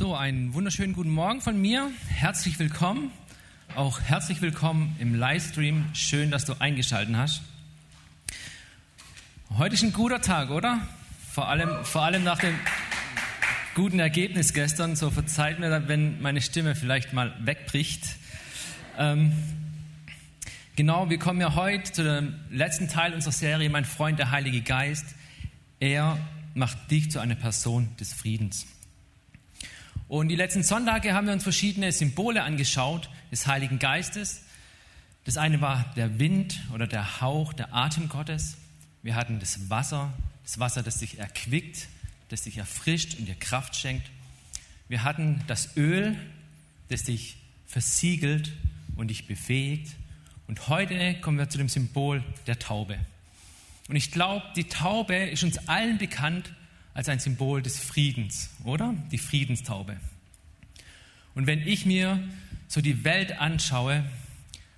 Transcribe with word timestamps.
So, 0.00 0.14
einen 0.14 0.54
wunderschönen 0.54 0.94
guten 0.94 1.10
Morgen 1.10 1.42
von 1.42 1.60
mir. 1.60 1.90
Herzlich 2.08 2.58
willkommen. 2.58 3.12
Auch 3.76 4.00
herzlich 4.00 4.40
willkommen 4.40 4.96
im 4.98 5.14
Livestream. 5.14 5.84
Schön, 5.92 6.30
dass 6.30 6.46
du 6.46 6.54
eingeschaltet 6.58 7.14
hast. 7.14 7.42
Heute 9.58 9.74
ist 9.74 9.82
ein 9.82 9.92
guter 9.92 10.22
Tag, 10.22 10.48
oder? 10.48 10.80
Vor 11.30 11.50
allem, 11.50 11.84
vor 11.84 12.00
allem 12.00 12.24
nach 12.24 12.38
dem 12.38 12.58
guten 13.74 13.98
Ergebnis 13.98 14.54
gestern. 14.54 14.96
So 14.96 15.10
verzeiht 15.10 15.58
mir, 15.58 15.86
wenn 15.86 16.22
meine 16.22 16.40
Stimme 16.40 16.74
vielleicht 16.74 17.12
mal 17.12 17.34
wegbricht. 17.44 18.02
Ähm, 18.96 19.34
genau, 20.76 21.10
wir 21.10 21.18
kommen 21.18 21.42
ja 21.42 21.54
heute 21.56 21.92
zu 21.92 22.04
dem 22.04 22.36
letzten 22.48 22.88
Teil 22.88 23.12
unserer 23.12 23.32
Serie, 23.32 23.68
Mein 23.68 23.84
Freund, 23.84 24.18
der 24.18 24.30
Heilige 24.30 24.62
Geist. 24.62 25.04
Er 25.78 26.16
macht 26.54 26.90
dich 26.90 27.10
zu 27.10 27.18
einer 27.18 27.34
Person 27.34 27.94
des 28.00 28.14
Friedens. 28.14 28.66
Und 30.10 30.26
die 30.26 30.34
letzten 30.34 30.64
Sonntage 30.64 31.14
haben 31.14 31.28
wir 31.28 31.32
uns 31.34 31.44
verschiedene 31.44 31.92
Symbole 31.92 32.42
angeschaut 32.42 33.08
des 33.30 33.46
Heiligen 33.46 33.78
Geistes. 33.78 34.42
Das 35.24 35.36
eine 35.36 35.60
war 35.60 35.84
der 35.94 36.18
Wind 36.18 36.58
oder 36.74 36.88
der 36.88 37.20
Hauch, 37.20 37.52
der 37.52 37.72
Atem 37.72 38.08
Gottes. 38.08 38.56
Wir 39.04 39.14
hatten 39.14 39.38
das 39.38 39.70
Wasser, 39.70 40.12
das 40.42 40.58
Wasser, 40.58 40.82
das 40.82 40.98
sich 40.98 41.20
erquickt, 41.20 41.86
das 42.28 42.42
sich 42.42 42.58
erfrischt 42.58 43.20
und 43.20 43.26
dir 43.26 43.36
Kraft 43.36 43.76
schenkt. 43.76 44.10
Wir 44.88 45.04
hatten 45.04 45.44
das 45.46 45.76
Öl, 45.76 46.16
das 46.88 47.04
dich 47.04 47.36
versiegelt 47.68 48.50
und 48.96 49.12
dich 49.12 49.28
befähigt. 49.28 49.94
Und 50.48 50.66
heute 50.66 51.20
kommen 51.20 51.38
wir 51.38 51.48
zu 51.50 51.58
dem 51.58 51.68
Symbol 51.68 52.24
der 52.48 52.58
Taube. 52.58 52.98
Und 53.86 53.94
ich 53.94 54.10
glaube, 54.10 54.44
die 54.56 54.64
Taube 54.64 55.14
ist 55.14 55.44
uns 55.44 55.68
allen 55.68 55.98
bekannt 55.98 56.52
als 57.00 57.08
ein 57.08 57.18
Symbol 57.18 57.62
des 57.62 57.78
Friedens, 57.78 58.50
oder? 58.62 58.94
Die 59.10 59.16
Friedenstaube. 59.16 59.96
Und 61.34 61.46
wenn 61.46 61.66
ich 61.66 61.86
mir 61.86 62.22
so 62.68 62.82
die 62.82 63.04
Welt 63.04 63.40
anschaue, 63.40 64.04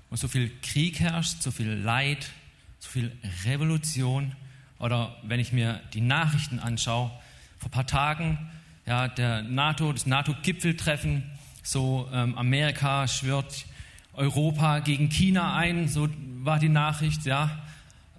wo 0.08 0.14
so 0.14 0.28
viel 0.28 0.52
Krieg 0.62 1.00
herrscht, 1.00 1.42
so 1.42 1.50
viel 1.50 1.66
Leid, 1.66 2.30
so 2.78 2.90
viel 2.90 3.10
Revolution, 3.44 4.36
oder 4.78 5.16
wenn 5.24 5.40
ich 5.40 5.52
mir 5.52 5.80
die 5.94 6.00
Nachrichten 6.00 6.60
anschaue, 6.60 7.10
vor 7.58 7.70
ein 7.70 7.72
paar 7.72 7.88
Tagen, 7.88 8.38
ja, 8.86 9.08
der 9.08 9.42
NATO, 9.42 9.92
das 9.92 10.06
NATO-Gipfeltreffen, 10.06 11.24
so 11.64 12.08
ähm, 12.12 12.38
Amerika 12.38 13.08
schwört 13.08 13.66
Europa 14.12 14.78
gegen 14.78 15.08
China 15.08 15.56
ein, 15.56 15.88
so 15.88 16.08
war 16.44 16.60
die 16.60 16.68
Nachricht, 16.68 17.26
ja. 17.26 17.64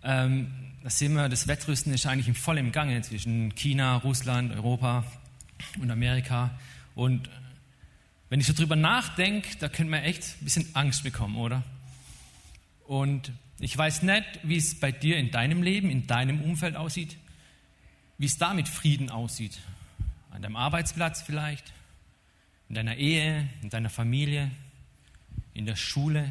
Ähm, 0.03 0.51
da 0.83 0.89
sehen 0.89 1.13
wir, 1.13 1.29
das 1.29 1.47
Wettrüsten 1.47 1.93
ist 1.93 2.05
eigentlich 2.05 2.37
voll 2.37 2.57
im 2.57 2.73
Gange 2.73 3.01
zwischen 3.03 3.55
China, 3.55 3.95
Russland, 3.95 4.51
Europa 4.51 5.05
und 5.79 5.89
Amerika. 5.89 6.51
Und 6.93 7.29
wenn 8.29 8.41
ich 8.41 8.47
so 8.47 8.51
drüber 8.51 8.75
nachdenke, 8.75 9.55
da 9.59 9.69
könnte 9.69 9.91
man 9.91 10.03
echt 10.03 10.23
ein 10.23 10.43
bisschen 10.43 10.75
Angst 10.75 11.03
bekommen, 11.03 11.37
oder? 11.37 11.63
Und 12.85 13.31
ich 13.59 13.77
weiß 13.77 14.03
nicht, 14.03 14.25
wie 14.43 14.57
es 14.57 14.77
bei 14.77 14.91
dir 14.91 15.15
in 15.15 15.31
deinem 15.31 15.63
Leben, 15.63 15.89
in 15.89 16.05
deinem 16.05 16.41
Umfeld 16.41 16.75
aussieht, 16.75 17.15
wie 18.17 18.25
es 18.25 18.37
da 18.37 18.53
mit 18.53 18.67
Frieden 18.67 19.09
aussieht. 19.09 19.59
An 20.31 20.41
deinem 20.41 20.57
Arbeitsplatz 20.57 21.21
vielleicht, 21.21 21.71
in 22.67 22.75
deiner 22.75 22.97
Ehe, 22.97 23.47
in 23.61 23.69
deiner 23.69 23.89
Familie, 23.89 24.51
in 25.53 25.65
der 25.65 25.77
Schule. 25.77 26.29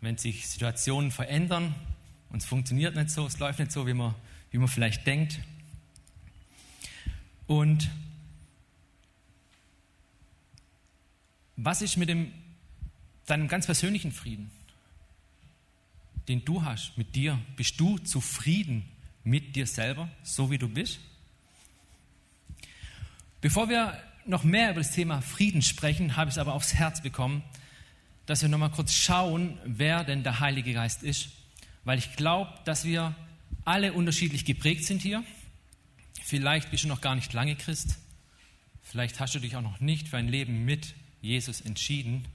Wenn 0.00 0.16
sich 0.16 0.46
Situationen 0.46 1.10
verändern, 1.10 1.74
und 2.32 2.38
es 2.38 2.46
funktioniert 2.46 2.96
nicht 2.96 3.10
so, 3.10 3.26
es 3.26 3.38
läuft 3.38 3.58
nicht 3.58 3.70
so, 3.70 3.86
wie 3.86 3.92
man, 3.92 4.14
wie 4.50 4.58
man 4.58 4.66
vielleicht 4.66 5.06
denkt. 5.06 5.38
Und 7.46 7.90
was 11.56 11.82
ist 11.82 11.98
mit 11.98 12.08
dem, 12.08 12.32
deinem 13.26 13.48
ganz 13.48 13.66
persönlichen 13.66 14.12
Frieden, 14.12 14.50
den 16.26 16.42
du 16.42 16.64
hast 16.64 16.96
mit 16.96 17.14
dir? 17.14 17.38
Bist 17.56 17.78
du 17.78 17.98
zufrieden 17.98 18.88
mit 19.24 19.54
dir 19.54 19.66
selber, 19.66 20.08
so 20.22 20.50
wie 20.50 20.58
du 20.58 20.70
bist? 20.70 21.00
Bevor 23.42 23.68
wir 23.68 24.02
noch 24.24 24.42
mehr 24.42 24.70
über 24.70 24.80
das 24.80 24.92
Thema 24.92 25.20
Frieden 25.20 25.60
sprechen, 25.60 26.16
habe 26.16 26.30
ich 26.30 26.36
es 26.36 26.38
aber 26.38 26.54
aufs 26.54 26.72
Herz 26.72 27.02
bekommen, 27.02 27.42
dass 28.24 28.40
wir 28.40 28.48
nochmal 28.48 28.70
kurz 28.70 28.94
schauen, 28.94 29.58
wer 29.66 30.04
denn 30.04 30.22
der 30.22 30.40
Heilige 30.40 30.72
Geist 30.72 31.02
ist 31.02 31.41
weil 31.84 31.98
ich 31.98 32.16
glaube, 32.16 32.52
dass 32.64 32.84
wir 32.84 33.14
alle 33.64 33.92
unterschiedlich 33.92 34.44
geprägt 34.44 34.84
sind 34.84 35.02
hier. 35.02 35.24
Vielleicht 36.22 36.70
bist 36.70 36.84
du 36.84 36.88
noch 36.88 37.00
gar 37.00 37.14
nicht 37.14 37.32
lange 37.32 37.56
Christ. 37.56 37.98
Vielleicht 38.82 39.20
hast 39.20 39.34
du 39.34 39.38
dich 39.38 39.56
auch 39.56 39.62
noch 39.62 39.80
nicht 39.80 40.08
für 40.08 40.16
ein 40.16 40.28
Leben 40.28 40.64
mit 40.64 40.94
Jesus 41.20 41.60
entschieden. 41.60 42.26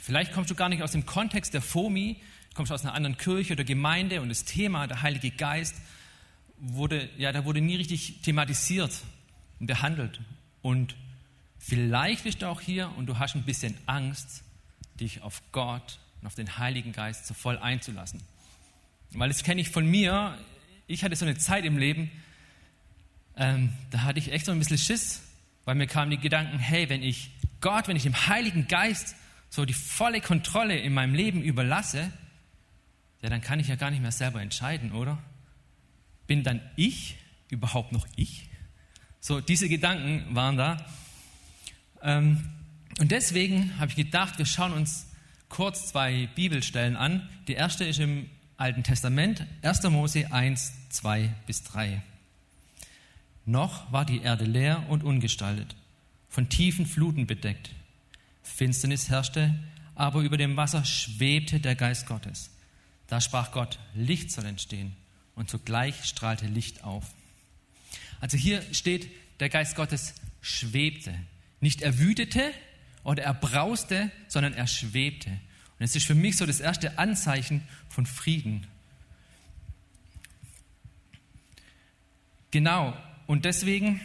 Vielleicht 0.00 0.32
kommst 0.32 0.50
du 0.50 0.54
gar 0.54 0.68
nicht 0.68 0.82
aus 0.82 0.92
dem 0.92 1.06
Kontext 1.06 1.54
der 1.54 1.62
FOMI, 1.62 2.16
kommst 2.54 2.72
aus 2.72 2.82
einer 2.82 2.94
anderen 2.94 3.16
Kirche 3.16 3.52
oder 3.52 3.64
Gemeinde 3.64 4.22
und 4.22 4.28
das 4.28 4.44
Thema, 4.44 4.86
der 4.86 5.02
Heilige 5.02 5.30
Geist, 5.30 5.74
wurde, 6.58 7.08
ja, 7.18 7.32
da 7.32 7.44
wurde 7.44 7.60
nie 7.60 7.76
richtig 7.76 8.20
thematisiert 8.22 8.92
und 9.60 9.66
behandelt. 9.66 10.20
Und 10.62 10.96
vielleicht 11.58 12.24
bist 12.24 12.42
du 12.42 12.48
auch 12.48 12.60
hier 12.60 12.92
und 12.96 13.06
du 13.06 13.18
hast 13.18 13.34
ein 13.34 13.44
bisschen 13.44 13.76
Angst, 13.86 14.42
dich 14.98 15.22
auf 15.22 15.42
Gott 15.52 15.98
und 16.20 16.26
auf 16.26 16.34
den 16.34 16.58
Heiligen 16.58 16.92
Geist 16.92 17.26
so 17.26 17.34
voll 17.34 17.58
einzulassen. 17.58 18.20
Weil 19.12 19.28
das 19.28 19.42
kenne 19.42 19.60
ich 19.60 19.70
von 19.70 19.86
mir. 19.86 20.38
Ich 20.86 21.04
hatte 21.04 21.16
so 21.16 21.24
eine 21.24 21.36
Zeit 21.36 21.64
im 21.64 21.78
Leben, 21.78 22.10
ähm, 23.36 23.72
da 23.90 24.02
hatte 24.02 24.18
ich 24.18 24.32
echt 24.32 24.46
so 24.46 24.52
ein 24.52 24.58
bisschen 24.58 24.78
Schiss, 24.78 25.22
weil 25.64 25.76
mir 25.76 25.86
kamen 25.86 26.10
die 26.10 26.18
Gedanken, 26.18 26.58
hey, 26.58 26.88
wenn 26.88 27.02
ich 27.02 27.30
Gott, 27.60 27.86
wenn 27.86 27.96
ich 27.96 28.02
dem 28.02 28.26
Heiligen 28.26 28.66
Geist 28.66 29.14
so 29.48 29.64
die 29.64 29.74
volle 29.74 30.20
Kontrolle 30.20 30.76
in 30.78 30.92
meinem 30.92 31.14
Leben 31.14 31.42
überlasse, 31.42 32.12
ja, 33.22 33.28
dann 33.28 33.40
kann 33.40 33.60
ich 33.60 33.68
ja 33.68 33.76
gar 33.76 33.90
nicht 33.90 34.02
mehr 34.02 34.12
selber 34.12 34.40
entscheiden, 34.42 34.92
oder? 34.92 35.18
Bin 36.26 36.42
dann 36.42 36.60
ich 36.76 37.16
überhaupt 37.48 37.92
noch 37.92 38.06
ich? 38.16 38.48
So, 39.20 39.40
diese 39.40 39.68
Gedanken 39.68 40.34
waren 40.34 40.56
da. 40.56 40.84
Ähm, 42.02 42.48
und 42.98 43.10
deswegen 43.12 43.78
habe 43.78 43.90
ich 43.90 43.96
gedacht, 43.96 44.38
wir 44.38 44.46
schauen 44.46 44.72
uns 44.72 45.06
kurz 45.48 45.88
zwei 45.88 46.28
Bibelstellen 46.34 46.96
an. 46.96 47.28
Die 47.46 47.54
erste 47.54 47.84
ist 47.84 48.00
im 48.00 48.28
Alten 48.58 48.82
Testament, 48.82 49.46
1. 49.62 49.84
Mose 49.84 50.32
1, 50.32 50.72
2 50.90 51.32
bis 51.46 51.62
3. 51.62 52.02
Noch 53.46 53.92
war 53.92 54.04
die 54.04 54.20
Erde 54.20 54.46
leer 54.46 54.84
und 54.88 55.04
ungestaltet, 55.04 55.76
von 56.28 56.48
tiefen 56.48 56.84
Fluten 56.84 57.28
bedeckt. 57.28 57.70
Finsternis 58.42 59.10
herrschte, 59.10 59.54
aber 59.94 60.22
über 60.22 60.36
dem 60.36 60.56
Wasser 60.56 60.84
schwebte 60.84 61.60
der 61.60 61.76
Geist 61.76 62.08
Gottes. 62.08 62.50
Da 63.06 63.20
sprach 63.20 63.52
Gott, 63.52 63.78
Licht 63.94 64.32
soll 64.32 64.46
entstehen, 64.46 64.96
und 65.36 65.48
zugleich 65.48 66.04
strahlte 66.04 66.46
Licht 66.46 66.82
auf. 66.82 67.04
Also 68.20 68.36
hier 68.36 68.60
steht, 68.72 69.08
der 69.38 69.50
Geist 69.50 69.76
Gottes 69.76 70.14
schwebte. 70.40 71.14
Nicht 71.60 71.80
er 71.80 72.00
wütete 72.00 72.50
oder 73.04 73.22
er 73.22 73.34
brauste, 73.34 74.10
sondern 74.26 74.52
er 74.52 74.66
schwebte. 74.66 75.30
Und 75.78 75.84
es 75.84 75.94
ist 75.94 76.06
für 76.06 76.14
mich 76.14 76.36
so 76.36 76.46
das 76.46 76.60
erste 76.60 76.98
Anzeichen 76.98 77.62
von 77.88 78.04
Frieden. 78.04 78.66
Genau. 82.50 82.96
Und 83.26 83.44
deswegen, 83.44 84.00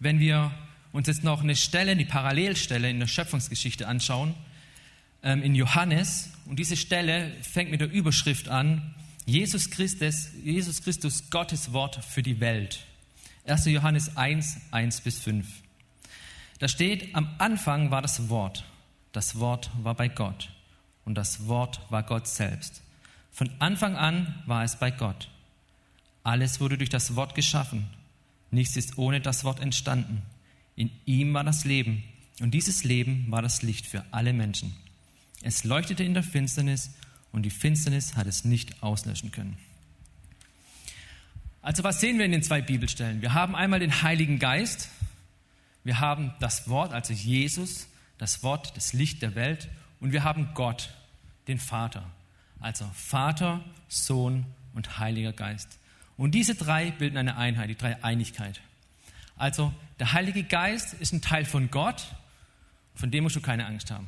wenn 0.00 0.18
wir 0.18 0.50
uns 0.92 1.06
jetzt 1.06 1.22
noch 1.22 1.42
eine 1.42 1.54
Stelle, 1.54 1.94
die 1.94 2.04
Parallelstelle 2.04 2.90
in 2.90 2.98
der 2.98 3.06
Schöpfungsgeschichte 3.06 3.86
anschauen, 3.86 4.34
ähm, 5.22 5.42
in 5.42 5.54
Johannes, 5.54 6.30
und 6.46 6.58
diese 6.58 6.76
Stelle 6.76 7.32
fängt 7.42 7.70
mit 7.70 7.80
der 7.80 7.90
Überschrift 7.90 8.48
an, 8.48 8.94
Jesus 9.26 9.70
Christus, 9.70 10.30
Jesus 10.42 10.82
Christus, 10.82 11.30
Gottes 11.30 11.72
Wort 11.72 12.04
für 12.04 12.22
die 12.22 12.40
Welt. 12.40 12.80
1. 13.46 13.66
Johannes 13.66 14.16
1, 14.16 14.60
1 14.72 15.02
bis 15.02 15.20
5. 15.20 15.46
Da 16.58 16.66
steht, 16.66 17.14
am 17.14 17.28
Anfang 17.38 17.90
war 17.90 18.02
das 18.02 18.28
Wort 18.28 18.64
das 19.12 19.38
Wort 19.38 19.70
war 19.82 19.94
bei 19.94 20.08
Gott 20.08 20.50
und 21.04 21.14
das 21.14 21.46
Wort 21.46 21.80
war 21.90 22.02
Gott 22.02 22.28
selbst. 22.28 22.82
Von 23.32 23.50
Anfang 23.58 23.96
an 23.96 24.42
war 24.46 24.64
es 24.64 24.76
bei 24.76 24.90
Gott. 24.90 25.28
Alles 26.22 26.60
wurde 26.60 26.76
durch 26.76 26.90
das 26.90 27.16
Wort 27.16 27.34
geschaffen. 27.34 27.88
Nichts 28.50 28.76
ist 28.76 28.98
ohne 28.98 29.20
das 29.20 29.44
Wort 29.44 29.60
entstanden. 29.60 30.22
In 30.76 30.90
ihm 31.06 31.34
war 31.34 31.44
das 31.44 31.64
Leben 31.64 32.04
und 32.40 32.52
dieses 32.52 32.84
Leben 32.84 33.26
war 33.28 33.42
das 33.42 33.62
Licht 33.62 33.86
für 33.86 34.04
alle 34.10 34.32
Menschen. 34.32 34.74
Es 35.42 35.64
leuchtete 35.64 36.04
in 36.04 36.14
der 36.14 36.22
Finsternis 36.22 36.90
und 37.32 37.42
die 37.42 37.50
Finsternis 37.50 38.16
hat 38.16 38.26
es 38.26 38.44
nicht 38.44 38.82
auslöschen 38.82 39.30
können. 39.30 39.56
Also 41.62 41.84
was 41.84 42.00
sehen 42.00 42.18
wir 42.18 42.24
in 42.24 42.32
den 42.32 42.42
zwei 42.42 42.62
Bibelstellen? 42.62 43.20
Wir 43.22 43.34
haben 43.34 43.54
einmal 43.54 43.80
den 43.80 44.02
Heiligen 44.02 44.38
Geist, 44.38 44.88
wir 45.84 46.00
haben 46.00 46.32
das 46.40 46.68
Wort, 46.68 46.92
also 46.92 47.12
Jesus, 47.12 47.86
das 48.20 48.42
Wort, 48.42 48.76
das 48.76 48.92
Licht 48.92 49.22
der 49.22 49.34
Welt 49.34 49.68
und 49.98 50.12
wir 50.12 50.24
haben 50.24 50.50
Gott, 50.52 50.90
den 51.48 51.58
Vater. 51.58 52.04
Also 52.60 52.84
Vater, 52.94 53.64
Sohn 53.88 54.44
und 54.74 54.98
Heiliger 54.98 55.32
Geist. 55.32 55.78
Und 56.18 56.32
diese 56.32 56.54
drei 56.54 56.90
bilden 56.90 57.16
eine 57.16 57.38
Einheit, 57.38 57.70
die 57.70 57.76
Dreieinigkeit. 57.76 58.60
Also 59.36 59.72
der 59.98 60.12
Heilige 60.12 60.44
Geist 60.44 60.92
ist 60.92 61.14
ein 61.14 61.22
Teil 61.22 61.46
von 61.46 61.70
Gott, 61.70 62.08
von 62.94 63.10
dem 63.10 63.24
musst 63.24 63.36
du 63.36 63.40
keine 63.40 63.64
Angst 63.64 63.90
haben. 63.90 64.06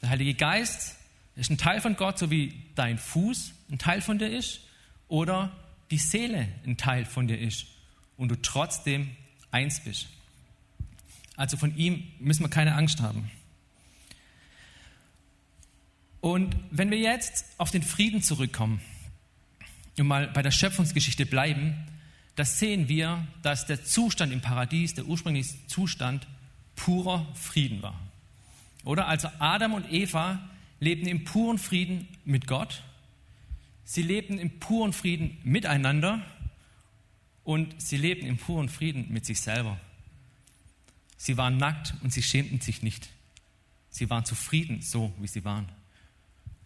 Der 0.00 0.08
Heilige 0.08 0.32
Geist 0.32 0.96
ist 1.36 1.50
ein 1.50 1.58
Teil 1.58 1.82
von 1.82 1.96
Gott, 1.96 2.18
so 2.18 2.30
wie 2.30 2.54
dein 2.74 2.96
Fuß 2.96 3.52
ein 3.70 3.78
Teil 3.78 4.00
von 4.00 4.18
dir 4.18 4.30
ist 4.30 4.60
oder 5.08 5.52
die 5.90 5.98
Seele 5.98 6.48
ein 6.64 6.78
Teil 6.78 7.04
von 7.04 7.28
dir 7.28 7.38
ist 7.38 7.66
und 8.16 8.30
du 8.30 8.40
trotzdem 8.40 9.14
eins 9.50 9.80
bist. 9.80 10.08
Also 11.36 11.56
von 11.56 11.76
ihm 11.76 12.04
müssen 12.20 12.42
wir 12.42 12.50
keine 12.50 12.74
Angst 12.74 13.00
haben. 13.00 13.30
Und 16.20 16.56
wenn 16.70 16.90
wir 16.90 16.98
jetzt 16.98 17.44
auf 17.58 17.70
den 17.70 17.82
Frieden 17.82 18.22
zurückkommen 18.22 18.80
und 19.98 20.06
mal 20.06 20.28
bei 20.28 20.42
der 20.42 20.52
Schöpfungsgeschichte 20.52 21.26
bleiben, 21.26 21.76
da 22.36 22.44
sehen 22.44 22.88
wir, 22.88 23.26
dass 23.42 23.66
der 23.66 23.84
Zustand 23.84 24.32
im 24.32 24.40
Paradies, 24.40 24.94
der 24.94 25.06
ursprüngliche 25.06 25.54
Zustand, 25.66 26.26
purer 26.76 27.26
Frieden 27.34 27.82
war. 27.82 28.00
Oder 28.84 29.06
also 29.06 29.28
Adam 29.38 29.74
und 29.74 29.92
Eva 29.92 30.40
lebten 30.80 31.06
im 31.06 31.24
puren 31.24 31.58
Frieden 31.58 32.08
mit 32.24 32.46
Gott. 32.46 32.82
Sie 33.84 34.02
lebten 34.02 34.38
im 34.38 34.58
puren 34.60 34.92
Frieden 34.92 35.38
miteinander 35.44 36.22
und 37.44 37.80
sie 37.80 37.96
lebten 37.96 38.26
im 38.26 38.38
puren 38.38 38.68
Frieden 38.68 39.06
mit 39.10 39.26
sich 39.26 39.40
selber. 39.40 39.78
Sie 41.24 41.38
waren 41.38 41.56
nackt 41.56 41.94
und 42.02 42.12
sie 42.12 42.22
schämten 42.22 42.60
sich 42.60 42.82
nicht. 42.82 43.08
Sie 43.88 44.10
waren 44.10 44.26
zufrieden, 44.26 44.82
so 44.82 45.10
wie 45.18 45.26
sie 45.26 45.42
waren. 45.42 45.66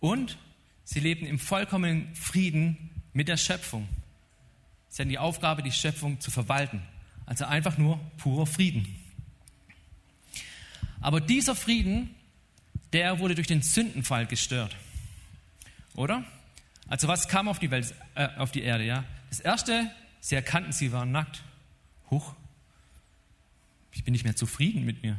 Und 0.00 0.37
sie 0.82 0.99
lebten 0.99 1.26
im 1.26 1.38
vollkommenen 1.38 2.12
Frieden 2.16 2.90
mit 3.12 3.28
der 3.28 3.37
Schöpfung. 3.37 3.88
Sie 4.88 5.00
hatten 5.00 5.10
die 5.10 5.19
Aufgabe, 5.19 5.62
die 5.62 5.70
Schöpfung 5.70 6.19
zu 6.19 6.32
verwalten. 6.32 6.82
Also 7.25 7.44
einfach 7.44 7.78
nur 7.78 8.00
purer 8.16 8.46
Frieden. 8.46 8.96
Aber 11.00 11.20
dieser 11.20 11.54
Frieden, 11.54 12.12
der 12.93 13.20
wurde 13.20 13.37
durch 13.37 13.46
den 13.46 13.62
Sündenfall 13.62 14.26
gestört. 14.26 14.75
Oder? 15.94 16.25
Also 16.88 17.06
was 17.06 17.28
kam 17.28 17.46
auf 17.46 17.61
die, 17.61 17.70
Welt, 17.70 17.94
äh, 18.16 18.26
auf 18.38 18.50
die 18.50 18.62
Erde? 18.62 18.84
Ja? 18.84 19.04
Das 19.28 19.38
Erste, 19.38 19.88
sie 20.19 20.34
erkannten, 20.34 20.72
sie 20.72 20.90
waren 20.90 21.12
nackt. 21.12 21.44
Huch, 22.11 22.34
ich 23.98 24.04
bin 24.04 24.12
nicht 24.12 24.22
mehr 24.22 24.36
zufrieden 24.36 24.84
mit 24.84 25.02
mir. 25.02 25.18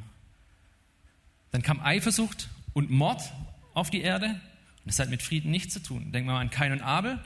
Dann 1.52 1.62
kam 1.62 1.82
Eifersucht 1.82 2.48
und 2.72 2.90
Mord 2.90 3.22
auf 3.74 3.90
die 3.90 4.00
Erde. 4.00 4.28
Und 4.30 4.86
das 4.86 5.00
hat 5.00 5.10
mit 5.10 5.22
Frieden 5.22 5.52
nichts 5.52 5.74
zu 5.74 5.84
tun. 5.84 6.14
Denken 6.14 6.30
wir 6.30 6.36
mal 6.36 6.40
an 6.40 6.50
Kain 6.50 6.72
und 6.72 6.82
Abel. 6.82 7.22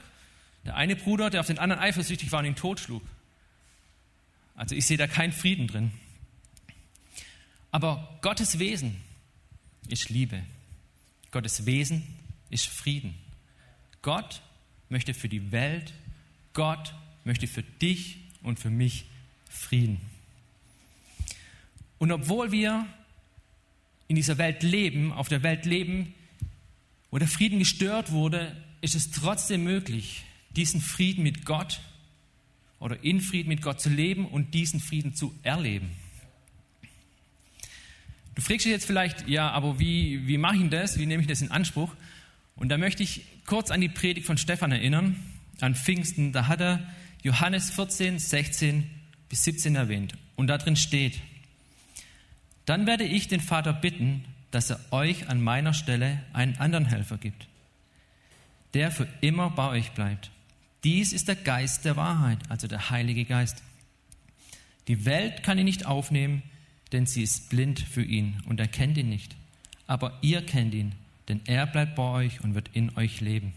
Der 0.64 0.74
eine 0.74 0.96
Bruder, 0.96 1.30
der 1.30 1.38
auf 1.38 1.46
den 1.46 1.60
anderen 1.60 1.80
eifersüchtig 1.80 2.32
war 2.32 2.40
und 2.40 2.46
ihn 2.46 2.56
totschlug. 2.56 3.02
Also 4.56 4.74
ich 4.74 4.84
sehe 4.84 4.96
da 4.96 5.06
keinen 5.06 5.30
Frieden 5.30 5.68
drin. 5.68 5.92
Aber 7.70 8.18
Gottes 8.20 8.58
Wesen 8.58 9.00
ist 9.86 10.10
Liebe. 10.10 10.42
Gottes 11.30 11.66
Wesen 11.66 12.02
ist 12.50 12.66
Frieden. 12.66 13.14
Gott 14.02 14.42
möchte 14.88 15.14
für 15.14 15.28
die 15.28 15.52
Welt, 15.52 15.94
Gott 16.52 16.94
möchte 17.22 17.46
für 17.46 17.62
dich 17.62 18.18
und 18.42 18.58
für 18.58 18.70
mich 18.70 19.06
Frieden. 19.48 20.00
Und 22.04 22.12
obwohl 22.12 22.52
wir 22.52 22.86
in 24.08 24.16
dieser 24.16 24.36
Welt 24.36 24.62
leben, 24.62 25.10
auf 25.10 25.28
der 25.28 25.42
Welt 25.42 25.64
leben, 25.64 26.12
wo 27.10 27.16
der 27.16 27.26
Frieden 27.26 27.58
gestört 27.58 28.12
wurde, 28.12 28.54
ist 28.82 28.94
es 28.94 29.10
trotzdem 29.10 29.64
möglich, 29.64 30.22
diesen 30.50 30.82
Frieden 30.82 31.22
mit 31.22 31.46
Gott 31.46 31.80
oder 32.78 33.02
in 33.02 33.22
Frieden 33.22 33.48
mit 33.48 33.62
Gott 33.62 33.80
zu 33.80 33.88
leben 33.88 34.26
und 34.26 34.52
diesen 34.52 34.80
Frieden 34.80 35.14
zu 35.14 35.34
erleben. 35.44 35.92
Du 38.34 38.42
fragst 38.42 38.66
dich 38.66 38.72
jetzt 38.72 38.84
vielleicht, 38.84 39.26
ja, 39.26 39.50
aber 39.52 39.78
wie, 39.78 40.26
wie 40.26 40.36
mache 40.36 40.58
ich 40.58 40.68
das? 40.68 40.98
Wie 40.98 41.06
nehme 41.06 41.22
ich 41.22 41.26
das 41.26 41.40
in 41.40 41.50
Anspruch? 41.50 41.94
Und 42.54 42.68
da 42.68 42.76
möchte 42.76 43.02
ich 43.02 43.22
kurz 43.46 43.70
an 43.70 43.80
die 43.80 43.88
Predigt 43.88 44.26
von 44.26 44.36
Stefan 44.36 44.72
erinnern, 44.72 45.16
an 45.62 45.74
Pfingsten. 45.74 46.32
Da 46.32 46.48
hat 46.48 46.60
er 46.60 46.86
Johannes 47.22 47.70
14, 47.70 48.18
16 48.18 48.90
bis 49.30 49.44
17 49.44 49.74
erwähnt. 49.74 50.12
Und 50.36 50.48
da 50.48 50.58
drin 50.58 50.76
steht, 50.76 51.22
dann 52.66 52.86
werde 52.86 53.04
ich 53.04 53.28
den 53.28 53.40
Vater 53.40 53.72
bitten, 53.72 54.24
dass 54.50 54.70
er 54.70 54.80
euch 54.90 55.28
an 55.28 55.40
meiner 55.42 55.74
Stelle 55.74 56.22
einen 56.32 56.56
anderen 56.56 56.86
Helfer 56.86 57.18
gibt, 57.18 57.48
der 58.72 58.90
für 58.90 59.08
immer 59.20 59.50
bei 59.50 59.68
euch 59.68 59.92
bleibt. 59.92 60.30
Dies 60.84 61.12
ist 61.12 61.28
der 61.28 61.36
Geist 61.36 61.84
der 61.84 61.96
Wahrheit, 61.96 62.38
also 62.48 62.66
der 62.66 62.90
Heilige 62.90 63.24
Geist. 63.24 63.62
Die 64.86 65.04
Welt 65.04 65.42
kann 65.42 65.58
ihn 65.58 65.64
nicht 65.64 65.86
aufnehmen, 65.86 66.42
denn 66.92 67.06
sie 67.06 67.22
ist 67.22 67.48
blind 67.48 67.80
für 67.80 68.04
ihn 68.04 68.42
und 68.46 68.60
erkennt 68.60 68.98
ihn 68.98 69.08
nicht. 69.08 69.34
Aber 69.86 70.18
ihr 70.22 70.44
kennt 70.44 70.74
ihn, 70.74 70.92
denn 71.28 71.40
er 71.46 71.66
bleibt 71.66 71.96
bei 71.96 72.02
euch 72.02 72.42
und 72.42 72.54
wird 72.54 72.70
in 72.74 72.96
euch 72.96 73.20
leben. 73.20 73.52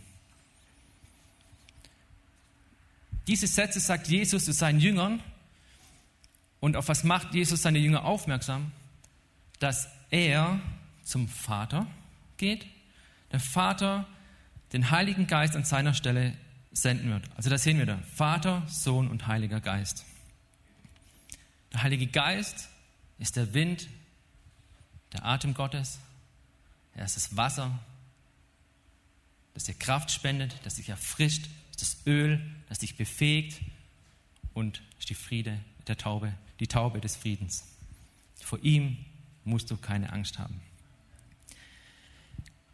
Diese 3.28 3.46
Sätze 3.46 3.80
sagt 3.82 4.08
Jesus 4.08 4.46
zu 4.46 4.54
seinen 4.54 4.80
Jüngern. 4.80 5.22
Und 6.60 6.76
auf 6.76 6.88
was 6.88 7.04
macht 7.04 7.36
Jesus 7.36 7.62
seine 7.62 7.78
Jünger 7.78 8.06
aufmerksam? 8.06 8.72
Dass 9.60 9.88
er 10.10 10.60
zum 11.04 11.28
Vater 11.28 11.88
geht, 12.38 12.66
der 13.32 13.40
Vater 13.40 14.06
den 14.74 14.92
Heiligen 14.92 15.28
Geist 15.28 15.56
an 15.56 15.64
seiner 15.64 15.94
Stelle 15.94 16.34
senden 16.72 17.10
wird. 17.10 17.30
Also 17.36 17.50
da 17.50 17.58
sehen 17.58 17.78
wir 17.78 17.86
da, 17.86 18.00
Vater, 18.16 18.64
Sohn 18.68 19.08
und 19.08 19.28
Heiliger 19.28 19.62
Geist. 19.62 20.06
Der 21.74 21.84
Heilige 21.84 22.08
Geist 22.08 22.70
ist 23.20 23.36
der 23.36 23.54
Wind, 23.54 23.88
der 25.14 25.26
Atem 25.26 25.54
Gottes. 25.54 26.00
Er 26.96 27.06
ist 27.06 27.16
das 27.16 27.36
Wasser, 27.36 27.80
das 29.54 29.64
dir 29.64 29.74
Kraft 29.74 30.12
spendet, 30.12 30.56
das 30.64 30.76
dich 30.76 30.90
erfrischt, 30.90 31.46
das 31.80 31.98
Öl, 32.06 32.42
das 32.70 32.80
dich 32.80 32.96
befähigt 32.96 33.62
und 34.54 34.82
ist 35.00 35.10
die 35.10 35.16
Friede 35.16 35.60
der 35.88 35.98
Taube, 35.98 36.34
die 36.60 36.68
Taube 36.68 37.02
des 37.02 37.16
Friedens. 37.16 37.66
Vor 38.42 38.60
ihm 38.64 38.98
musst 39.48 39.72
du 39.72 39.78
keine 39.78 40.14
Angst 40.14 40.40
haben. 40.40 40.62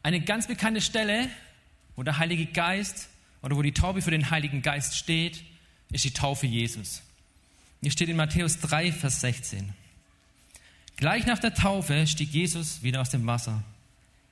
Eine 0.01 0.21
ganz 0.21 0.47
bekannte 0.47 0.81
Stelle, 0.81 1.29
wo 1.95 2.03
der 2.03 2.17
Heilige 2.17 2.45
Geist 2.45 3.07
oder 3.41 3.55
wo 3.55 3.61
die 3.61 3.73
Taube 3.73 4.01
für 4.01 4.11
den 4.11 4.29
Heiligen 4.29 4.61
Geist 4.61 4.97
steht, 4.97 5.43
ist 5.91 6.03
die 6.03 6.11
Taufe 6.11 6.45
Jesus. 6.45 7.03
Hier 7.81 7.91
steht 7.91 8.09
in 8.09 8.17
Matthäus 8.17 8.59
3, 8.59 8.91
Vers 8.91 9.21
16. 9.21 9.73
Gleich 10.97 11.25
nach 11.25 11.39
der 11.39 11.53
Taufe 11.53 12.05
stieg 12.07 12.31
Jesus 12.31 12.83
wieder 12.83 13.01
aus 13.01 13.09
dem 13.09 13.25
Wasser. 13.25 13.63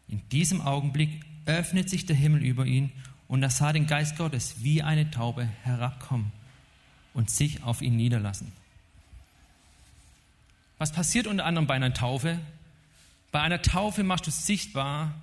In 0.07 0.21
diesem 0.29 0.61
Augenblick 0.61 1.21
öffnet 1.45 1.89
sich 1.89 2.05
der 2.05 2.15
Himmel 2.15 2.43
über 2.43 2.65
ihn 2.65 2.91
und 3.27 3.43
er 3.43 3.49
sah 3.49 3.71
den 3.73 3.87
Geist 3.87 4.17
Gottes 4.17 4.55
wie 4.59 4.83
eine 4.83 5.09
Taube 5.09 5.45
herabkommen 5.63 6.31
und 7.13 7.29
sich 7.29 7.63
auf 7.63 7.81
ihn 7.81 7.95
niederlassen. 7.95 8.51
Was 10.81 10.91
passiert 10.91 11.27
unter 11.27 11.45
anderem 11.45 11.67
bei 11.67 11.75
einer 11.75 11.93
Taufe? 11.93 12.39
Bei 13.31 13.39
einer 13.39 13.61
Taufe 13.61 14.01
machst 14.01 14.25
du 14.25 14.31
sichtbar, 14.31 15.13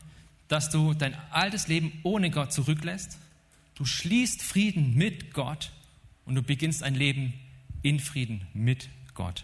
dass 0.47 0.71
du 0.71 0.95
dein 0.95 1.17
altes 1.33 1.67
Leben 1.67 1.99
ohne 2.05 2.31
Gott 2.31 2.53
zurücklässt. 2.53 3.19
Du 3.75 3.85
schließt 3.85 4.41
Frieden 4.41 4.95
mit 4.95 5.35
Gott 5.35 5.73
und 6.27 6.37
du 6.37 6.43
beginnst 6.43 6.85
ein 6.85 6.95
Leben 6.95 7.35
in 7.83 7.99
Frieden 7.99 8.47
mit 8.55 8.89
Gott. 9.15 9.43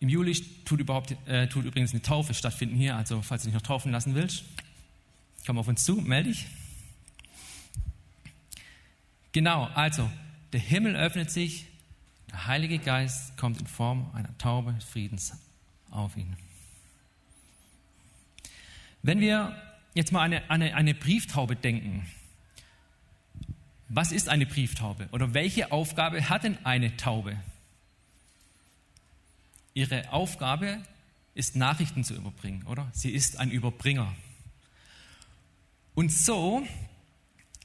Im 0.00 0.08
Juli 0.08 0.34
tut, 0.64 0.80
überhaupt, 0.80 1.14
äh, 1.28 1.46
tut 1.46 1.64
übrigens 1.64 1.92
eine 1.92 2.02
Taufe 2.02 2.34
stattfinden 2.34 2.74
hier, 2.74 2.96
also 2.96 3.22
falls 3.22 3.42
du 3.42 3.46
dich 3.46 3.54
noch 3.54 3.62
taufen 3.62 3.92
lassen 3.92 4.16
willst, 4.16 4.42
komm 5.46 5.56
auf 5.58 5.68
uns 5.68 5.84
zu, 5.84 5.94
melde 5.98 6.30
dich. 6.30 6.46
Genau, 9.30 9.66
also 9.66 10.10
der 10.52 10.58
Himmel 10.58 10.96
öffnet 10.96 11.30
sich, 11.30 11.66
der 12.32 12.46
Heilige 12.46 12.78
Geist 12.78 13.36
kommt 13.36 13.60
in 13.60 13.66
Form 13.66 14.10
einer 14.14 14.36
Taube 14.38 14.74
Friedens 14.80 15.34
auf 15.90 16.16
ihn. 16.16 16.36
Wenn 19.02 19.20
wir 19.20 19.54
jetzt 19.94 20.12
mal 20.12 20.20
an 20.20 20.32
eine, 20.32 20.50
eine, 20.50 20.74
eine 20.74 20.94
Brieftaube 20.94 21.56
denken, 21.56 22.06
was 23.88 24.10
ist 24.10 24.28
eine 24.28 24.46
Brieftaube 24.46 25.08
oder 25.12 25.34
welche 25.34 25.70
Aufgabe 25.70 26.28
hat 26.30 26.44
denn 26.44 26.56
eine 26.64 26.96
Taube? 26.96 27.36
Ihre 29.74 30.10
Aufgabe 30.12 30.78
ist, 31.34 31.56
Nachrichten 31.56 32.04
zu 32.04 32.14
überbringen, 32.14 32.62
oder? 32.66 32.88
Sie 32.92 33.10
ist 33.10 33.38
ein 33.38 33.50
Überbringer. 33.50 34.14
Und 35.94 36.10
so, 36.10 36.66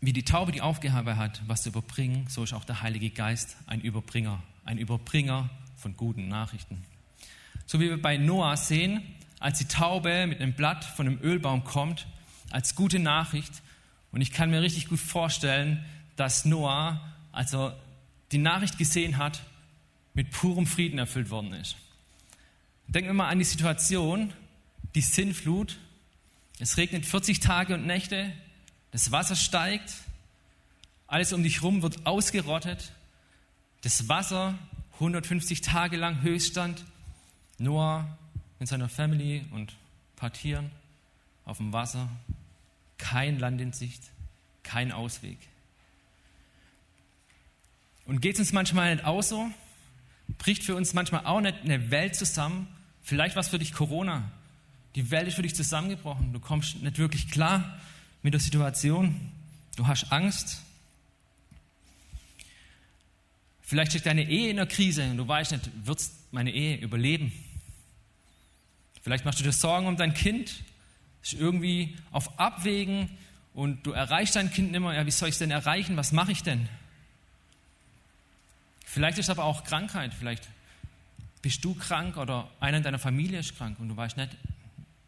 wie 0.01 0.13
die 0.13 0.24
Taube 0.24 0.51
die 0.51 0.62
Aufgabe 0.62 1.15
hat, 1.15 1.41
was 1.47 1.63
zu 1.63 1.69
überbringen, 1.69 2.27
so 2.27 2.43
ist 2.43 2.53
auch 2.53 2.65
der 2.65 2.81
Heilige 2.81 3.09
Geist 3.09 3.57
ein 3.67 3.81
Überbringer, 3.81 4.41
ein 4.67 4.77
Überbringer 4.77 5.50
von 5.77 5.95
guten 5.95 6.27
Nachrichten. 6.27 6.83
So 7.65 7.79
wie 7.79 7.89
wir 7.89 8.01
bei 8.01 8.17
Noah 8.17 8.57
sehen, 8.57 9.01
als 9.39 9.59
die 9.59 9.65
Taube 9.65 10.27
mit 10.27 10.41
einem 10.41 10.53
Blatt 10.53 10.83
von 10.83 11.07
einem 11.07 11.19
Ölbaum 11.21 11.63
kommt, 11.63 12.05
als 12.50 12.75
gute 12.75 13.00
Nachricht. 13.00 13.62
Und 14.12 14.21
ich 14.21 14.31
kann 14.31 14.50
mir 14.50 14.62
richtig 14.62 14.89
gut 14.89 15.00
vorstellen, 15.00 15.83
dass 16.17 16.43
Noah, 16.43 17.01
also 17.31 17.71
die 18.31 18.39
Nachricht 18.39 18.77
gesehen 18.77 19.17
hat, 19.17 19.41
mit 20.13 20.31
purem 20.31 20.65
Frieden 20.65 21.00
erfüllt 21.00 21.29
worden 21.29 21.53
ist. 21.53 21.77
Denken 22.88 23.09
wir 23.09 23.13
mal 23.13 23.29
an 23.29 23.39
die 23.39 23.45
Situation, 23.45 24.33
die 24.95 25.01
Sinnflut. 25.01 25.77
Es 26.59 26.75
regnet 26.75 27.05
40 27.05 27.39
Tage 27.39 27.75
und 27.75 27.86
Nächte, 27.86 28.33
das 28.91 29.12
Wasser 29.12 29.36
steigt, 29.36 29.93
alles 31.05 31.31
um 31.31 31.43
dich 31.43 31.57
herum 31.57 31.83
wird 31.83 32.05
ausgerottet, 32.05 32.91
das 33.88 34.10
Wasser 34.10 34.53
150 34.96 35.62
Tage 35.62 35.96
lang 35.96 36.22
Höchststand, 36.22 36.84
Noah 37.58 38.17
mit 38.60 38.67
seiner 38.67 38.89
Family 38.89 39.46
und 39.51 39.72
ein 39.72 40.15
paar 40.17 40.34
Tieren 40.34 40.72
auf 41.46 41.56
dem 41.56 41.72
Wasser, 41.72 42.10
kein 42.98 43.39
Land 43.39 43.62
in 43.62 43.72
Sicht, 43.72 44.01
kein 44.63 44.91
Ausweg. 44.91 45.38
Und 48.03 48.20
geht 48.20 48.34
es 48.34 48.41
uns 48.41 48.51
manchmal 48.51 48.94
nicht 48.94 49.06
auch 49.06 49.24
so? 49.24 49.50
Bricht 50.38 50.65
für 50.65 50.75
uns 50.75 50.94
manchmal 50.94 51.25
auch 51.25 51.39
nicht 51.39 51.62
eine 51.63 51.89
Welt 51.89 52.13
zusammen? 52.13 52.67
Vielleicht 53.03 53.38
war 53.38 53.41
es 53.41 53.48
für 53.48 53.60
dich 53.60 53.72
Corona. 53.72 54.29
Die 54.96 55.12
Welt 55.12 55.29
ist 55.29 55.36
für 55.36 55.44
dich 55.44 55.56
zusammengebrochen. 55.56 56.34
Du 56.34 56.41
kommst 56.41 56.84
nicht 56.84 56.98
wirklich 56.98 57.32
klar 57.32 57.79
mit 58.22 58.34
der 58.34 58.41
Situation. 58.41 59.32
Du 59.77 59.88
hast 59.88 60.12
Angst. 60.12 60.62
Vielleicht 63.67 63.91
steckt 63.91 64.05
deine 64.05 64.24
Ehe 64.24 64.50
in 64.50 64.55
der 64.55 64.65
Krise 64.65 65.03
und 65.12 65.17
du 65.17 65.27
weißt 65.27 65.51
nicht, 65.51 65.69
wird 65.86 66.00
meine 66.31 66.51
Ehe 66.51 66.77
überleben? 66.77 67.33
Vielleicht 69.01 69.25
machst 69.25 69.41
du 69.41 69.43
dir 69.43 69.51
Sorgen 69.51 69.88
um 69.88 69.97
dein 69.97 70.13
Kind, 70.13 70.63
ist 71.21 71.33
irgendwie 71.33 71.97
auf 72.13 72.39
Abwägen 72.39 73.09
und 73.53 73.86
du 73.86 73.91
erreichst 73.91 74.38
dein 74.38 74.53
Kind 74.53 74.71
nicht 74.71 74.79
mehr. 74.79 74.93
Ja, 74.93 75.05
wie 75.05 75.12
soll 75.12 75.27
ich 75.27 75.36
es 75.36 75.39
denn 75.39 75.51
erreichen? 75.51 75.97
Was 75.97 76.13
mache 76.13 76.31
ich 76.31 76.43
denn? 76.43 76.69
Vielleicht 78.86 79.17
ist 79.17 79.29
aber 79.29 79.43
auch 79.43 79.65
Krankheit. 79.65 80.13
Vielleicht 80.13 80.47
bist 81.41 81.65
du 81.65 81.74
krank 81.74 82.15
oder 82.15 82.50
einer 82.62 82.77
in 82.77 82.83
deiner 82.83 83.00
Familie 83.00 83.39
ist 83.39 83.57
krank 83.57 83.81
und 83.81 83.89
du 83.89 83.97
weißt 83.97 84.15
nicht, 84.15 84.29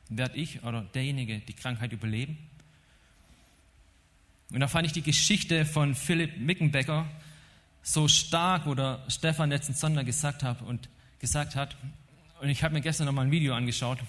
werde 0.09 0.35
ich 0.35 0.63
oder 0.63 0.81
derjenige 0.81 1.39
die 1.39 1.53
Krankheit 1.53 1.93
überleben? 1.93 2.37
Und 4.51 4.59
da 4.59 4.67
fand 4.67 4.85
ich 4.85 4.91
die 4.91 5.01
Geschichte 5.01 5.65
von 5.65 5.95
Philipp 5.95 6.37
Mickenbecker 6.39 7.07
so 7.81 8.07
stark, 8.07 8.65
wo 8.65 8.75
der 8.75 9.03
Stefan 9.07 9.49
letzten 9.49 9.73
Sonntag 9.73 10.05
gesagt 10.05 10.43
hat 10.43 10.61
und 10.61 10.89
gesagt 11.19 11.55
hat. 11.55 11.75
Und 12.41 12.49
ich 12.49 12.63
habe 12.63 12.73
mir 12.73 12.81
gestern 12.81 13.05
nochmal 13.05 13.25
ein 13.25 13.31
Video 13.31 13.53
angeschaut. 13.53 13.99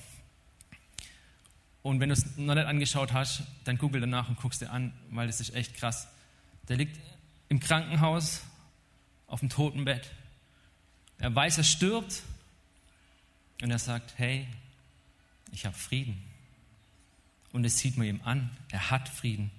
Und 1.82 2.00
wenn 2.00 2.10
du 2.10 2.14
es 2.14 2.36
noch 2.36 2.54
nicht 2.54 2.66
angeschaut 2.66 3.12
hast, 3.12 3.42
dann 3.64 3.78
google 3.78 4.00
danach 4.00 4.28
und 4.28 4.38
guckst 4.38 4.60
dir 4.60 4.70
an, 4.70 4.92
weil 5.10 5.26
das 5.26 5.40
ist 5.40 5.54
echt 5.54 5.74
krass. 5.76 6.08
Der 6.68 6.76
liegt 6.76 6.98
im 7.48 7.58
Krankenhaus 7.58 8.42
auf 9.26 9.40
dem 9.40 9.48
Totenbett. 9.48 10.10
Er 11.18 11.34
weiß, 11.34 11.58
er 11.58 11.64
stirbt 11.64 12.22
und 13.62 13.70
er 13.70 13.78
sagt, 13.78 14.14
hey, 14.16 14.46
ich 15.52 15.66
habe 15.66 15.76
Frieden. 15.76 16.22
Und 17.52 17.64
es 17.64 17.78
sieht 17.78 17.96
man 17.96 18.06
ihm 18.06 18.20
an, 18.24 18.50
er 18.70 18.90
hat 18.90 19.08
Frieden. 19.08 19.50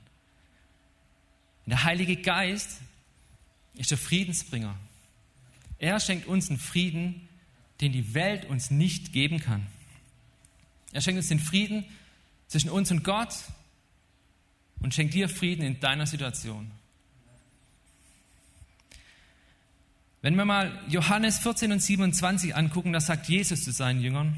Der 1.66 1.84
Heilige 1.84 2.18
Geist 2.18 2.80
ist 3.76 3.92
der 3.92 3.98
Friedensbringer. 3.98 4.76
Er 5.80 6.00
schenkt 6.00 6.28
uns 6.28 6.50
einen 6.50 6.60
Frieden, 6.60 7.28
den 7.80 7.92
die 7.92 8.14
Welt 8.14 8.46
uns 8.46 8.70
nicht 8.70 9.14
geben 9.14 9.40
kann. 9.40 9.66
Er 10.94 11.02
schenkt 11.02 11.18
uns 11.18 11.30
den 11.30 11.40
Frieden 11.40 11.86
zwischen 12.48 12.70
uns 12.70 12.92
und 12.92 13.04
Gott 13.04 13.34
und 14.82 14.94
schenkt 14.94 15.14
dir 15.14 15.30
Frieden 15.30 15.64
in 15.64 15.80
deiner 15.80 16.06
Situation. 16.06 16.70
Wenn 20.22 20.36
wir 20.36 20.46
mal 20.46 20.80
Johannes 20.88 21.40
14 21.40 21.72
und 21.72 21.82
27 21.82 22.56
angucken, 22.56 22.94
da 22.94 23.00
sagt 23.00 23.28
Jesus 23.28 23.64
zu 23.64 23.72
seinen 23.72 24.02
Jüngern, 24.02 24.38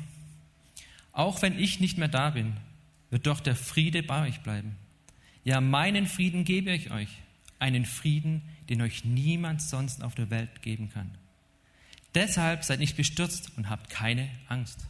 auch 1.12 1.42
wenn 1.42 1.60
ich 1.60 1.80
nicht 1.80 1.98
mehr 1.98 2.08
da 2.08 2.30
bin, 2.30 2.56
wird 3.10 3.28
doch 3.28 3.42
der 3.42 3.56
Friede 3.56 4.02
bei 4.02 4.28
euch 4.28 4.40
bleiben. 4.42 4.78
Ja, 5.44 5.60
meinen 5.60 6.08
Frieden 6.08 6.46
gebe 6.46 6.72
ich 6.72 6.90
euch, 6.92 7.10
einen 7.64 7.86
Frieden, 7.86 8.42
den 8.68 8.82
euch 8.82 9.06
niemand 9.06 9.62
sonst 9.62 10.04
auf 10.04 10.16
der 10.16 10.30
Welt 10.30 10.62
geben 10.62 10.90
kann. 10.90 11.10
Deshalb 12.14 12.66
seid 12.66 12.80
nicht 12.80 12.98
bestürzt 12.98 13.58
und 13.58 13.70
habt 13.70 13.90
keine 13.90 14.30
Angst. 14.50 14.86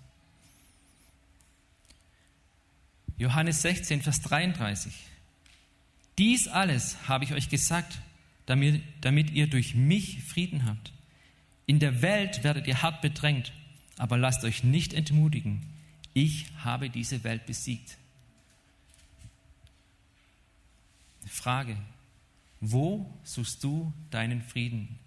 Johannes 3.19 3.61
16, 3.61 4.01
Vers 4.01 4.21
33. 4.21 4.91
Dies 6.17 6.47
alles 6.47 6.97
habe 7.07 7.23
ich 7.25 7.33
euch 7.33 7.47
gesagt, 7.49 7.99
damit, 8.47 8.81
damit 9.01 9.29
ihr 9.29 9.47
durch 9.47 9.75
mich 9.75 10.23
Frieden 10.23 10.65
habt. 10.65 10.91
In 11.67 11.79
der 11.79 12.01
Welt 12.01 12.43
werdet 12.43 12.65
ihr 12.65 12.81
hart 12.81 13.01
bedrängt, 13.01 13.53
aber 13.97 14.17
lasst 14.17 14.43
euch 14.43 14.63
nicht 14.63 14.95
entmutigen. 14.95 15.61
Ich 16.13 16.47
habe 16.63 16.89
diese 16.89 17.23
Welt 17.23 17.45
besiegt. 17.45 17.97
Frage, 21.27 21.77
wo 22.71 23.13
suchst 23.23 23.63
du 23.63 23.91
deinen 24.09 24.41
Frieden 24.41 24.99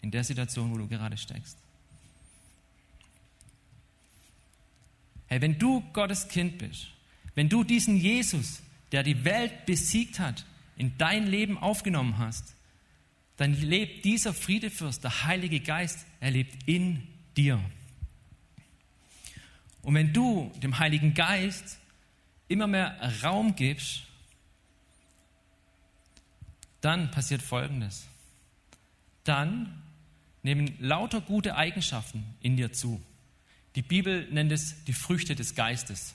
in 0.00 0.10
der 0.10 0.24
Situation, 0.24 0.72
wo 0.72 0.78
du 0.78 0.88
gerade 0.88 1.16
steckst? 1.16 1.58
Hey, 5.26 5.40
wenn 5.40 5.58
du 5.58 5.82
Gottes 5.92 6.28
Kind 6.28 6.58
bist, 6.58 6.88
wenn 7.34 7.48
du 7.48 7.64
diesen 7.64 7.96
Jesus, 7.96 8.62
der 8.92 9.02
die 9.02 9.24
Welt 9.24 9.66
besiegt 9.66 10.18
hat, 10.18 10.44
in 10.76 10.96
dein 10.98 11.26
Leben 11.26 11.58
aufgenommen 11.58 12.18
hast, 12.18 12.54
dann 13.36 13.54
lebt 13.54 14.04
dieser 14.04 14.34
Friedefürst, 14.34 15.04
der 15.04 15.24
Heilige 15.24 15.60
Geist, 15.60 16.06
er 16.20 16.30
lebt 16.30 16.68
in 16.68 17.06
dir. 17.36 17.62
Und 19.82 19.94
wenn 19.94 20.12
du 20.12 20.52
dem 20.62 20.78
Heiligen 20.78 21.14
Geist 21.14 21.78
immer 22.48 22.66
mehr 22.66 22.96
Raum 23.22 23.56
gibst, 23.56 24.02
dann 26.82 27.10
passiert 27.10 27.40
Folgendes. 27.40 28.06
Dann 29.24 29.82
nehmen 30.42 30.76
lauter 30.78 31.20
gute 31.20 31.56
Eigenschaften 31.56 32.24
in 32.40 32.56
dir 32.56 32.72
zu. 32.72 33.00
Die 33.74 33.82
Bibel 33.82 34.28
nennt 34.30 34.52
es 34.52 34.84
die 34.84 34.92
Früchte 34.92 35.34
des 35.34 35.54
Geistes. 35.54 36.14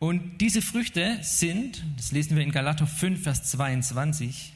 Und 0.00 0.38
diese 0.38 0.62
Früchte 0.62 1.18
sind, 1.22 1.84
das 1.96 2.12
lesen 2.12 2.36
wir 2.36 2.42
in 2.42 2.52
Galater 2.52 2.86
5, 2.86 3.22
Vers 3.22 3.44
22, 3.50 4.52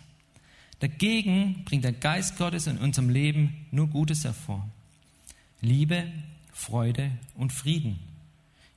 dagegen 0.79 1.65
bringt 1.65 1.85
der 1.85 1.93
Geist 1.93 2.39
Gottes 2.39 2.67
in 2.67 2.79
unserem 2.79 3.09
Leben 3.09 3.67
nur 3.71 3.89
Gutes 3.89 4.25
hervor. 4.25 4.69
Liebe, 5.61 6.11
Freude 6.53 7.11
und 7.35 7.53
Frieden, 7.53 7.99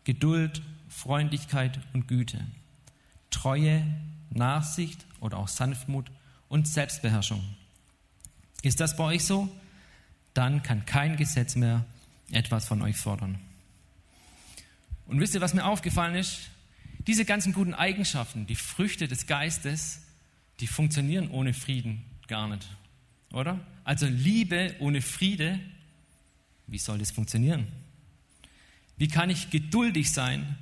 Geduld, 0.04 0.62
Freundlichkeit 0.90 1.80
und 1.94 2.08
Güte, 2.08 2.46
Treue, 3.30 3.84
Nachsicht 4.36 5.06
oder 5.20 5.38
auch 5.38 5.48
Sanftmut 5.48 6.12
und 6.50 6.68
Selbstbeherrschung. 6.68 7.44
Ist 8.62 8.80
das 8.80 8.96
bei 8.96 9.04
euch 9.06 9.24
so? 9.24 9.50
Dann 10.34 10.64
kann 10.64 10.86
kein 10.86 11.18
Gesetz 11.18 11.56
mehr 11.56 11.86
etwas 12.32 12.68
von 12.68 12.82
euch 12.82 12.98
fordern. 12.98 13.40
Und 15.08 15.20
wisst 15.20 15.36
ihr, 15.36 15.42
was 15.42 15.54
mir 15.54 15.66
aufgefallen 15.66 16.16
ist? 16.16 16.50
Diese 17.08 17.26
ganzen 17.26 17.54
guten 17.54 17.74
Eigenschaften, 17.74 18.48
die 18.48 18.56
Früchte 18.56 19.08
des 19.08 19.28
Geistes, 19.28 20.02
die 20.60 20.68
funktionieren 20.68 21.30
ohne 21.30 21.54
Frieden 21.54 22.04
gar 22.28 22.48
nicht, 22.48 22.68
oder? 23.32 23.60
Also 23.84 24.08
Liebe 24.08 24.76
ohne 24.80 25.02
Friede, 25.02 25.60
wie 26.66 26.80
soll 26.80 26.98
das 26.98 27.12
funktionieren? 27.12 27.68
Wie 28.98 29.08
kann 29.08 29.30
ich 29.30 29.52
geduldig 29.52 30.12
sein, 30.12 30.58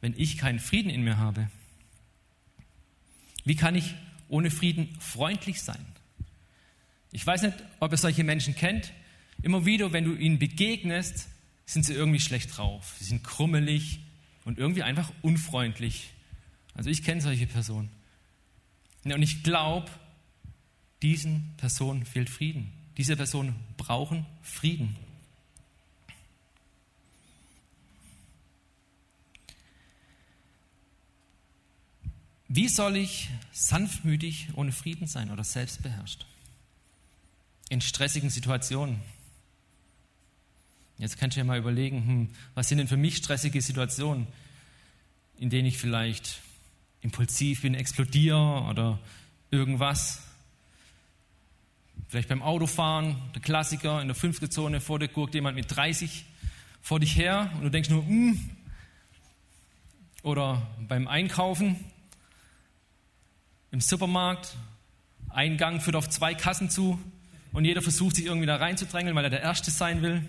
wenn 0.00 0.14
ich 0.18 0.36
keinen 0.36 0.58
Frieden 0.58 0.90
in 0.90 1.02
mir 1.02 1.16
habe? 1.16 1.48
Wie 3.44 3.56
kann 3.56 3.74
ich 3.74 3.94
ohne 4.28 4.50
Frieden 4.50 4.88
freundlich 5.00 5.62
sein? 5.62 5.84
Ich 7.12 7.26
weiß 7.26 7.42
nicht, 7.42 7.56
ob 7.80 7.92
ihr 7.92 7.98
solche 7.98 8.24
Menschen 8.24 8.54
kennt. 8.54 8.92
Immer 9.42 9.66
wieder, 9.66 9.92
wenn 9.92 10.04
du 10.04 10.14
ihnen 10.14 10.38
begegnest, 10.38 11.28
sind 11.66 11.84
sie 11.84 11.94
irgendwie 11.94 12.20
schlecht 12.20 12.56
drauf. 12.56 12.96
Sie 12.98 13.04
sind 13.04 13.22
krummelig, 13.22 14.00
und 14.44 14.58
irgendwie 14.58 14.82
einfach 14.82 15.10
unfreundlich. 15.22 16.10
Also 16.74 16.90
ich 16.90 17.02
kenne 17.02 17.20
solche 17.20 17.46
Personen. 17.46 17.90
Und 19.04 19.22
ich 19.22 19.42
glaube, 19.42 19.90
diesen 21.02 21.54
Personen 21.56 22.04
fehlt 22.04 22.30
Frieden. 22.30 22.72
Diese 22.96 23.16
Personen 23.16 23.54
brauchen 23.76 24.24
Frieden. 24.42 24.96
Wie 32.48 32.68
soll 32.68 32.96
ich 32.96 33.30
sanftmütig 33.52 34.48
ohne 34.54 34.72
Frieden 34.72 35.06
sein 35.06 35.30
oder 35.30 35.44
selbstbeherrscht? 35.44 36.26
In 37.70 37.80
stressigen 37.80 38.30
Situationen. 38.30 39.00
Jetzt 40.98 41.18
kannst 41.18 41.36
du 41.36 41.40
ja 41.40 41.44
mal 41.44 41.58
überlegen, 41.58 42.06
hm, 42.06 42.28
was 42.54 42.68
sind 42.68 42.78
denn 42.78 42.88
für 42.88 42.96
mich 42.96 43.16
stressige 43.16 43.60
Situationen, 43.60 44.26
in 45.38 45.50
denen 45.50 45.66
ich 45.66 45.78
vielleicht 45.78 46.40
impulsiv 47.00 47.62
bin, 47.62 47.74
explodiere 47.74 48.62
oder 48.68 48.98
irgendwas. 49.50 50.22
Vielleicht 52.08 52.28
beim 52.28 52.42
Autofahren, 52.42 53.16
der 53.34 53.42
Klassiker, 53.42 54.00
in 54.00 54.08
der 54.08 54.14
fünften 54.14 54.50
Zone 54.50 54.80
vor 54.80 54.98
dir 54.98 55.08
guckt 55.08 55.34
jemand 55.34 55.56
mit 55.56 55.74
30 55.74 56.24
vor 56.80 57.00
dich 57.00 57.16
her 57.16 57.50
und 57.54 57.62
du 57.62 57.70
denkst 57.70 57.88
nur, 57.90 58.02
mm. 58.02 58.38
Oder 60.22 60.66
beim 60.88 61.06
Einkaufen, 61.06 61.76
im 63.74 63.80
Supermarkt, 63.80 64.54
ein 65.30 65.56
Gang 65.56 65.82
führt 65.82 65.96
auf 65.96 66.08
zwei 66.08 66.32
Kassen 66.32 66.70
zu 66.70 66.96
und 67.52 67.64
jeder 67.64 67.82
versucht 67.82 68.14
sich 68.14 68.24
irgendwie 68.24 68.46
da 68.46 68.54
reinzudrängeln, 68.54 69.16
weil 69.16 69.24
er 69.24 69.30
der 69.30 69.42
Erste 69.42 69.72
sein 69.72 70.00
will. 70.00 70.24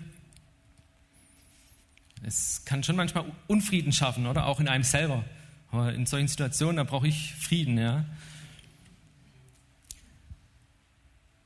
Es 2.24 2.64
kann 2.64 2.82
schon 2.82 2.96
manchmal 2.96 3.24
Unfrieden 3.46 3.92
schaffen, 3.92 4.26
oder? 4.26 4.46
Auch 4.46 4.58
in 4.58 4.66
einem 4.66 4.82
selber. 4.82 5.24
Aber 5.70 5.94
in 5.94 6.06
solchen 6.06 6.26
Situationen, 6.26 6.74
da 6.78 6.82
brauche 6.82 7.06
ich 7.06 7.36
Frieden, 7.36 7.78
ja. 7.78 8.04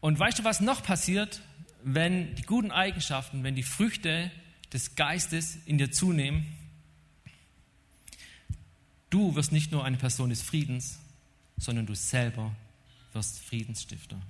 Und 0.00 0.19
weißt 0.19 0.38
du, 0.38 0.45
was 0.45 0.61
noch 0.61 0.83
passiert, 0.83 1.42
wenn 1.85 2.35
die 2.35 2.45
guten 2.45 2.71
Eigenschaften, 2.71 3.45
wenn 3.45 3.57
die 3.57 3.62
Früchte 3.62 4.30
des 4.73 4.95
Geistes 4.95 5.59
in 5.66 5.76
dir 5.76 5.92
zunehmen? 5.92 6.47
Du 9.11 9.35
wirst 9.35 9.52
nicht 9.52 9.71
nur 9.71 9.85
eine 9.85 9.99
Person 9.99 10.30
des 10.30 10.40
Friedens, 10.40 10.99
sondern 11.61 11.87
du 11.87 11.95
selber 11.95 12.50
wirst 13.12 13.38
Friedensstifter. 13.38 14.21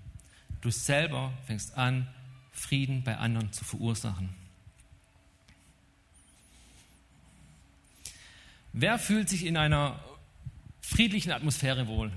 Du 0.61 0.71
selber 0.71 1.33
fängst 1.47 1.79
an, 1.79 2.07
Frieden 2.53 3.03
bei 3.05 3.17
anderen 3.17 3.53
zu 3.53 3.65
verursachen. 3.65 4.29
Wer 8.73 8.99
fühlt 8.99 9.29
sich 9.29 9.47
in 9.47 9.57
einer 9.57 9.99
friedlichen 10.83 11.33
Atmosphäre 11.33 11.87
wohl? 11.87 12.13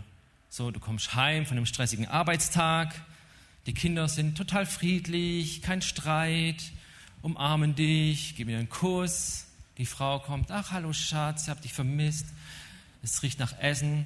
So, 0.49 0.71
du 0.71 0.79
kommst 0.79 1.15
heim 1.15 1.45
von 1.45 1.57
einem 1.57 1.65
stressigen 1.65 2.07
Arbeitstag, 2.07 2.93
die 3.65 3.73
Kinder 3.73 4.09
sind 4.09 4.37
total 4.37 4.65
friedlich, 4.65 5.61
kein 5.61 5.81
Streit, 5.81 6.71
umarmen 7.21 7.75
dich, 7.75 8.35
geben 8.35 8.49
dir 8.49 8.57
einen 8.57 8.69
Kuss. 8.69 9.45
Die 9.77 9.85
Frau 9.85 10.19
kommt, 10.19 10.51
ach 10.51 10.71
hallo 10.71 10.91
Schatz, 10.91 11.43
ich 11.43 11.49
hab 11.49 11.61
dich 11.61 11.73
vermisst. 11.73 12.27
Es 13.01 13.23
riecht 13.23 13.39
nach 13.39 13.57
Essen. 13.59 14.05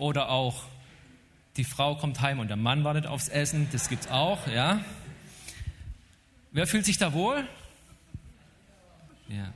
Oder 0.00 0.30
auch 0.30 0.64
die 1.58 1.64
Frau 1.64 1.94
kommt 1.94 2.22
heim 2.22 2.38
und 2.38 2.48
der 2.48 2.56
Mann 2.56 2.84
wartet 2.84 3.06
aufs 3.06 3.28
Essen, 3.28 3.68
das 3.70 3.90
gibt's 3.90 4.08
auch, 4.08 4.46
ja. 4.46 4.82
Wer 6.52 6.66
fühlt 6.66 6.86
sich 6.86 6.96
da 6.96 7.12
wohl? 7.12 7.46
Ja. 9.28 9.52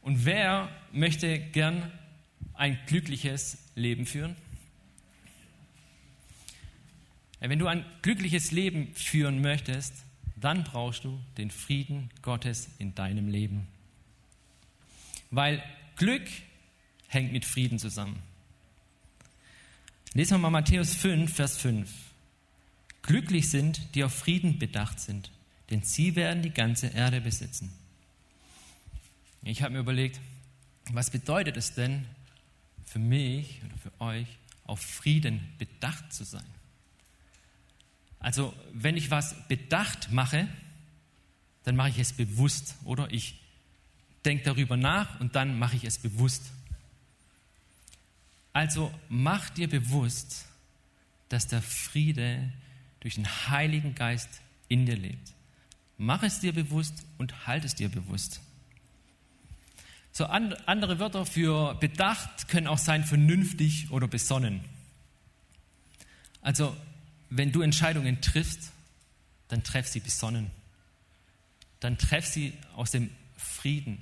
Und 0.00 0.24
wer 0.24 0.68
möchte 0.90 1.38
gern 1.38 1.92
ein 2.54 2.76
glückliches 2.86 3.56
Leben 3.76 4.04
führen? 4.04 4.34
Wenn 7.38 7.60
du 7.60 7.68
ein 7.68 7.84
glückliches 8.02 8.50
Leben 8.50 8.92
führen 8.96 9.40
möchtest, 9.42 9.94
dann 10.34 10.64
brauchst 10.64 11.04
du 11.04 11.20
den 11.38 11.52
Frieden 11.52 12.10
Gottes 12.20 12.68
in 12.78 12.96
deinem 12.96 13.28
Leben. 13.28 13.68
Weil 15.30 15.62
Glück 15.94 16.28
hängt 17.06 17.32
mit 17.32 17.44
Frieden 17.44 17.78
zusammen. 17.78 18.31
Lesen 20.14 20.34
wir 20.34 20.38
mal 20.40 20.50
Matthäus 20.50 20.94
5, 20.94 21.32
Vers 21.32 21.56
5. 21.56 21.90
Glücklich 23.00 23.48
sind, 23.48 23.94
die 23.94 24.04
auf 24.04 24.12
Frieden 24.12 24.58
bedacht 24.58 25.00
sind, 25.00 25.30
denn 25.70 25.82
sie 25.82 26.16
werden 26.16 26.42
die 26.42 26.50
ganze 26.50 26.88
Erde 26.88 27.22
besitzen. 27.22 27.72
Ich 29.42 29.62
habe 29.62 29.72
mir 29.72 29.80
überlegt, 29.80 30.20
was 30.90 31.10
bedeutet 31.10 31.56
es 31.56 31.74
denn 31.74 32.04
für 32.84 32.98
mich 32.98 33.62
oder 33.64 33.78
für 33.78 34.00
euch, 34.02 34.26
auf 34.64 34.80
Frieden 34.80 35.40
bedacht 35.56 36.12
zu 36.12 36.24
sein? 36.24 36.44
Also 38.18 38.52
wenn 38.74 38.98
ich 38.98 39.10
was 39.10 39.34
bedacht 39.48 40.12
mache, 40.12 40.46
dann 41.64 41.74
mache 41.74 41.88
ich 41.88 41.98
es 41.98 42.12
bewusst, 42.12 42.76
oder? 42.84 43.10
Ich 43.10 43.40
denke 44.26 44.44
darüber 44.44 44.76
nach 44.76 45.20
und 45.20 45.36
dann 45.36 45.58
mache 45.58 45.76
ich 45.76 45.84
es 45.84 45.96
bewusst. 45.96 46.52
Also 48.52 48.92
mach 49.08 49.50
dir 49.50 49.68
bewusst, 49.68 50.46
dass 51.28 51.46
der 51.46 51.62
Friede 51.62 52.52
durch 53.00 53.14
den 53.14 53.26
Heiligen 53.26 53.94
Geist 53.94 54.28
in 54.68 54.86
dir 54.86 54.96
lebt. 54.96 55.32
Mach 55.96 56.22
es 56.22 56.40
dir 56.40 56.52
bewusst 56.52 57.04
und 57.18 57.46
halt 57.46 57.64
es 57.64 57.74
dir 57.74 57.88
bewusst. 57.88 58.40
So 60.12 60.26
andere 60.26 60.98
Wörter 60.98 61.24
für 61.24 61.74
bedacht 61.76 62.48
können 62.48 62.66
auch 62.66 62.78
sein 62.78 63.04
vernünftig 63.04 63.90
oder 63.90 64.08
besonnen. 64.08 64.62
Also 66.42 66.76
wenn 67.30 67.50
du 67.50 67.62
Entscheidungen 67.62 68.20
triffst, 68.20 68.72
dann 69.48 69.62
treff 69.62 69.88
sie 69.88 70.00
besonnen. 70.00 70.50
Dann 71.80 71.96
treff 71.96 72.26
sie 72.26 72.52
aus 72.76 72.90
dem 72.90 73.10
Frieden 73.36 73.98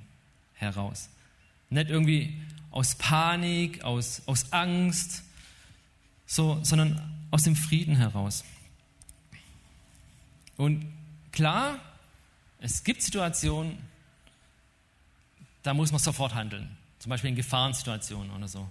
heraus. 0.55 1.09
Nicht 1.71 1.89
irgendwie 1.89 2.41
aus 2.71 2.97
Panik, 2.97 3.83
aus, 3.85 4.23
aus 4.27 4.53
Angst, 4.53 5.25
so, 6.27 6.61
sondern 6.63 7.01
aus 7.31 7.45
dem 7.45 7.57
Frieden 7.57 7.97
heraus. 7.97 8.45
Und 10.57 10.93
klar, 11.33 11.79
es 12.59 12.85
gibt 12.85 13.03
Situationen, 13.03 13.79
da 15.63 15.75
muss 15.75 15.93
man 15.93 16.01
sofort 16.01 16.35
handeln. 16.35 16.77
Zum 16.99 17.11
Beispiel 17.11 17.31
in 17.31 17.37
Gefahrensituationen 17.37 18.31
oder 18.31 18.49
so. 18.49 18.69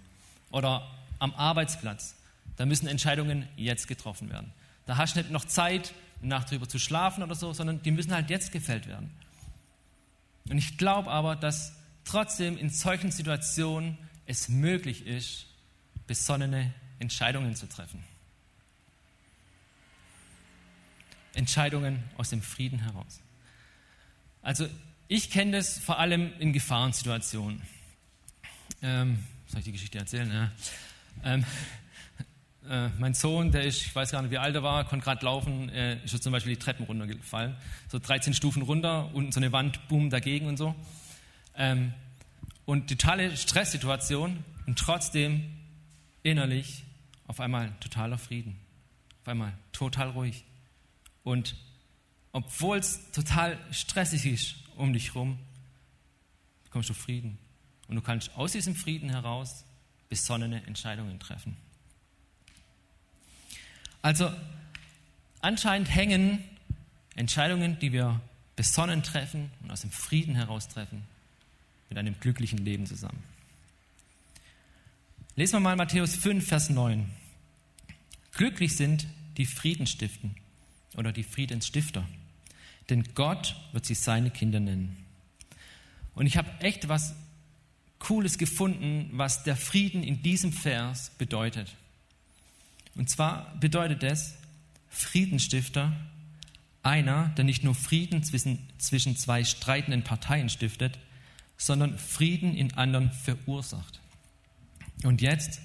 Oder 0.52 0.88
am 1.20 1.34
Arbeitsplatz. 1.34 2.16
Da 2.58 2.66
müssen 2.66 2.88
Entscheidungen 2.88 3.48
jetzt 3.56 3.88
getroffen 3.88 4.30
werden. 4.30 4.52
Da 4.86 4.98
hast 4.98 5.16
du 5.16 5.20
nicht 5.20 5.32
noch 5.32 5.46
Zeit, 5.46 5.94
eine 6.20 6.30
Nacht 6.30 6.52
drüber 6.52 6.68
zu 6.68 6.80
schlafen 6.80 7.24
oder 7.24 7.36
so, 7.36 7.54
sondern 7.54 7.82
die 7.82 7.92
müssen 7.92 8.14
halt 8.14 8.30
jetzt 8.30 8.52
gefällt 8.52 8.88
werden. 8.88 9.10
Und 10.50 10.58
ich 10.58 10.78
glaube 10.78 11.10
aber, 11.10 11.36
dass 11.36 11.74
trotzdem 12.06 12.58
in 12.58 12.70
solchen 12.70 13.12
Situationen 13.12 13.98
es 14.26 14.50
möglich 14.50 15.06
ist, 15.08 15.48
besonnene 16.08 16.74
Entscheidungen 17.00 17.56
zu 17.56 17.68
treffen. 17.68 18.04
Entscheidungen 21.34 22.04
aus 22.18 22.30
dem 22.30 22.42
Frieden 22.42 22.80
heraus. 22.80 23.22
Also 24.42 24.68
ich 25.08 25.32
kenne 25.32 25.54
das 25.54 25.80
vor 25.80 26.00
allem 26.00 26.32
in 26.40 26.54
Gefahrensituationen. 26.54 27.62
Ähm, 28.82 29.24
soll 29.48 29.60
ich 29.60 29.66
die 29.66 29.72
Geschichte 29.72 29.98
erzählen? 29.98 30.32
Ja. 30.32 30.52
Ähm, 31.24 31.46
äh, 32.70 32.90
mein 33.00 33.14
Sohn, 33.16 33.52
der 33.52 33.64
ist, 33.64 33.82
ich 33.82 33.96
weiß 33.96 34.12
gar 34.12 34.22
nicht, 34.22 34.32
wie 34.32 34.38
alt 34.38 34.54
er 34.54 34.64
war, 34.64 34.86
konnte 34.86 35.04
gerade 35.04 35.26
laufen, 35.26 35.70
äh, 35.70 36.04
ist 36.04 36.22
zum 36.22 36.32
Beispiel 36.32 36.54
die 36.54 36.60
Treppen 36.60 36.86
runtergefallen. 36.86 37.56
So 37.88 37.98
13 37.98 38.34
Stufen 38.34 38.62
runter, 38.62 39.10
unten 39.14 39.32
so 39.32 39.40
eine 39.40 39.52
Wand, 39.52 39.88
boom, 39.88 40.10
dagegen 40.10 40.48
und 40.48 40.58
so. 40.58 40.76
Ähm, 41.60 41.94
und 42.66 42.88
totale 42.88 43.36
Stresssituation 43.36 44.44
und 44.66 44.80
trotzdem 44.80 45.58
innerlich 46.24 46.84
auf 47.28 47.40
einmal 47.40 47.72
totaler 47.80 48.18
Frieden. 48.18 48.60
Auf 49.22 49.28
einmal 49.28 49.54
total 49.72 50.10
ruhig. 50.10 50.46
Und 51.24 51.56
obwohl 52.32 52.78
es 52.78 53.12
total 53.12 53.58
stressig 53.72 54.26
ist 54.26 54.56
um 54.76 54.94
dich 54.94 55.14
herum, 55.14 55.38
bekommst 56.64 56.90
du 56.90 56.94
Frieden. 56.94 57.38
Und 57.88 57.96
du 57.96 58.02
kannst 58.02 58.36
aus 58.36 58.54
diesem 58.54 58.76
Frieden 58.76 59.10
heraus 59.10 59.66
besonnene 60.08 60.66
Entscheidungen 60.66 61.20
treffen. 61.20 61.58
Also 64.02 64.32
anscheinend 65.42 65.94
hängen 65.94 66.44
Entscheidungen, 67.16 67.80
die 67.80 67.92
wir 67.92 68.22
besonnen 68.56 69.04
treffen 69.04 69.52
und 69.62 69.72
aus 69.72 69.82
dem 69.82 69.92
Frieden 69.92 70.36
heraus 70.36 70.68
treffen, 70.68 71.04
mit 71.90 71.98
einem 71.98 72.20
glücklichen 72.20 72.60
Leben 72.60 72.86
zusammen. 72.86 73.22
Lesen 75.36 75.54
wir 75.54 75.60
mal 75.62 75.76
Matthäus 75.76 76.16
5, 76.16 76.46
Vers 76.46 76.70
9. 76.70 77.10
Glücklich 78.34 78.76
sind 78.76 79.08
die 79.38 79.46
Frieden 79.46 79.88
stiften 79.88 80.36
oder 80.96 81.12
die 81.12 81.24
Friedensstifter, 81.24 82.06
denn 82.90 83.04
Gott 83.16 83.56
wird 83.72 83.86
sie 83.86 83.96
seine 83.96 84.32
Kinder 84.32 84.60
nennen. 84.60 84.98
Und 86.16 86.26
ich 86.26 86.38
habe 86.38 86.50
echt 86.60 86.90
was 86.90 87.16
Cooles 88.00 88.38
gefunden, 88.38 89.10
was 89.14 89.44
der 89.44 89.56
Frieden 89.56 90.04
in 90.04 90.22
diesem 90.22 90.52
Vers 90.54 91.12
bedeutet. 91.18 91.76
Und 92.96 93.10
zwar 93.10 93.56
bedeutet 93.60 94.04
es, 94.04 94.36
Friedensstifter, 94.90 95.94
einer, 96.82 97.30
der 97.38 97.46
nicht 97.46 97.64
nur 97.64 97.76
Frieden 97.76 98.24
zwischen, 98.24 98.60
zwischen 98.78 99.16
zwei 99.16 99.44
streitenden 99.44 100.04
Parteien 100.04 100.50
stiftet, 100.50 100.98
sondern 101.60 102.00
Frieden 102.00 102.56
in 102.56 102.74
anderen 102.74 103.12
verursacht. 103.12 104.00
Und 105.04 105.22
jetzt, 105.22 105.60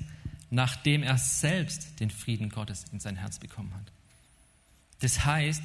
nachdem 0.50 1.02
er 1.02 1.16
selbst 1.16 2.00
den 2.00 2.10
Frieden 2.10 2.50
Gottes 2.50 2.84
in 2.92 3.00
sein 3.00 3.16
Herz 3.16 3.38
bekommen 3.38 3.72
hat. 3.74 3.92
Das 5.00 5.24
heißt, 5.24 5.62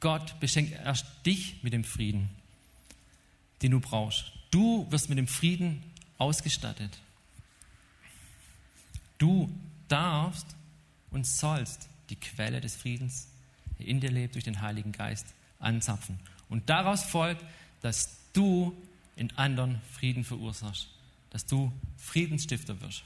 Gott 0.00 0.38
beschenkt 0.38 0.72
erst 0.72 1.06
dich 1.24 1.62
mit 1.62 1.72
dem 1.72 1.82
Frieden, 1.82 2.28
den 3.62 3.70
du 3.72 3.80
brauchst. 3.80 4.32
Du 4.50 4.86
wirst 4.90 5.08
mit 5.08 5.16
dem 5.16 5.28
Frieden 5.28 5.82
ausgestattet. 6.18 6.98
Du 9.16 9.50
darfst 9.88 10.46
und 11.10 11.26
sollst 11.26 11.88
die 12.10 12.16
Quelle 12.16 12.60
des 12.60 12.76
Friedens, 12.76 13.28
der 13.78 13.86
in 13.86 14.00
dir 14.00 14.10
lebt, 14.10 14.34
durch 14.34 14.44
den 14.44 14.60
Heiligen 14.60 14.92
Geist 14.92 15.26
anzapfen. 15.58 16.18
Und 16.50 16.68
daraus 16.68 17.02
folgt, 17.02 17.42
dass 17.80 18.18
du 18.32 18.76
in 19.16 19.30
anderen 19.36 19.80
Frieden 19.92 20.24
verursachst, 20.24 20.88
dass 21.30 21.46
du 21.46 21.72
Friedensstifter 21.96 22.80
wirst. 22.80 23.04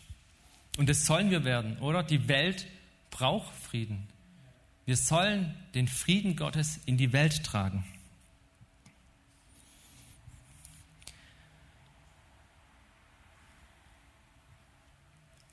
Und 0.78 0.88
das 0.88 1.06
sollen 1.06 1.30
wir 1.30 1.44
werden, 1.44 1.78
oder? 1.78 2.02
Die 2.02 2.28
Welt 2.28 2.66
braucht 3.10 3.54
Frieden. 3.54 4.06
Wir 4.84 4.96
sollen 4.96 5.54
den 5.74 5.88
Frieden 5.88 6.36
Gottes 6.36 6.80
in 6.86 6.96
die 6.96 7.12
Welt 7.12 7.44
tragen. 7.44 7.84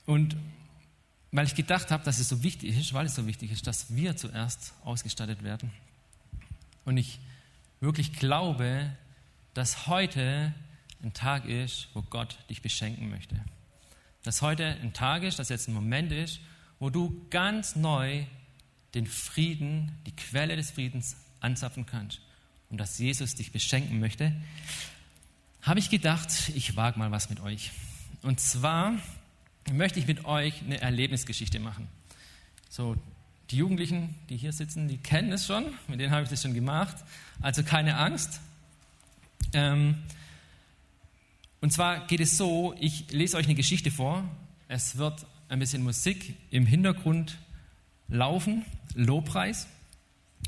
Und 0.06 0.36
weil 1.32 1.46
ich 1.46 1.54
gedacht 1.54 1.90
habe, 1.90 2.04
dass 2.04 2.20
es 2.20 2.28
so 2.28 2.44
wichtig 2.44 2.78
ist, 2.78 2.92
weil 2.92 3.06
es 3.06 3.14
so 3.16 3.26
wichtig 3.26 3.50
ist, 3.50 3.66
dass 3.66 3.96
wir 3.96 4.16
zuerst 4.16 4.72
ausgestattet 4.84 5.42
werden. 5.42 5.72
Und 6.84 6.96
ich 6.96 7.18
wirklich 7.80 8.12
glaube, 8.12 8.96
dass 9.54 9.86
heute 9.86 10.52
ein 11.02 11.12
Tag 11.12 11.46
ist, 11.46 11.88
wo 11.94 12.02
Gott 12.02 12.38
dich 12.50 12.62
beschenken 12.62 13.08
möchte. 13.10 13.36
Dass 14.22 14.42
heute 14.42 14.66
ein 14.66 14.92
Tag 14.92 15.22
ist, 15.22 15.38
dass 15.38 15.48
jetzt 15.48 15.68
ein 15.68 15.74
Moment 15.74 16.12
ist, 16.12 16.40
wo 16.78 16.90
du 16.90 17.26
ganz 17.30 17.76
neu 17.76 18.24
den 18.94 19.06
Frieden, 19.06 19.92
die 20.06 20.14
Quelle 20.14 20.56
des 20.56 20.72
Friedens 20.72 21.16
anzapfen 21.40 21.86
kannst. 21.86 22.20
Und 22.70 22.78
dass 22.78 22.98
Jesus 22.98 23.34
dich 23.34 23.52
beschenken 23.52 24.00
möchte, 24.00 24.32
habe 25.62 25.78
ich 25.78 25.90
gedacht, 25.90 26.50
ich 26.54 26.76
wage 26.76 26.98
mal 26.98 27.10
was 27.10 27.30
mit 27.30 27.40
euch. 27.40 27.70
Und 28.22 28.40
zwar 28.40 28.94
möchte 29.72 29.98
ich 29.98 30.06
mit 30.06 30.24
euch 30.24 30.62
eine 30.62 30.80
Erlebnisgeschichte 30.80 31.60
machen. 31.60 31.88
So, 32.68 32.96
die 33.50 33.58
Jugendlichen, 33.58 34.14
die 34.28 34.36
hier 34.36 34.52
sitzen, 34.52 34.88
die 34.88 34.96
kennen 34.96 35.32
es 35.32 35.46
schon, 35.46 35.66
mit 35.86 36.00
denen 36.00 36.12
habe 36.12 36.24
ich 36.24 36.30
das 36.30 36.42
schon 36.42 36.54
gemacht. 36.54 36.96
Also 37.40 37.62
keine 37.62 37.96
Angst. 37.96 38.40
Ähm, 39.54 39.96
und 41.60 41.72
zwar 41.72 42.06
geht 42.06 42.20
es 42.20 42.36
so, 42.36 42.74
ich 42.78 43.10
lese 43.10 43.36
euch 43.36 43.46
eine 43.46 43.54
Geschichte 43.54 43.90
vor. 43.90 44.28
Es 44.68 44.98
wird 44.98 45.26
ein 45.48 45.58
bisschen 45.58 45.82
Musik 45.82 46.34
im 46.50 46.66
Hintergrund 46.66 47.38
laufen, 48.08 48.64
Lobpreis. 48.94 49.66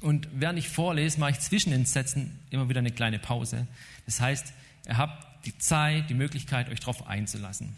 Und 0.03 0.29
während 0.35 0.59
ich 0.59 0.69
vorlese, 0.69 1.19
mache 1.19 1.31
ich 1.31 1.41
zwischen 1.41 1.71
den 1.71 1.87
Sätzen 1.87 2.39
immer 2.51 2.69
wieder 2.69 2.81
eine 2.81 2.91
kleine 2.91 3.19
Pause. 3.19 3.67
Das 4.05 4.21
heißt, 4.21 4.53
ihr 4.87 4.99
habt 4.99 5.47
die 5.47 5.57
Zeit, 5.57 6.11
die 6.11 6.15
Möglichkeit, 6.15 6.69
euch 6.69 6.81
darauf 6.81 7.07
einzulassen. 7.07 7.75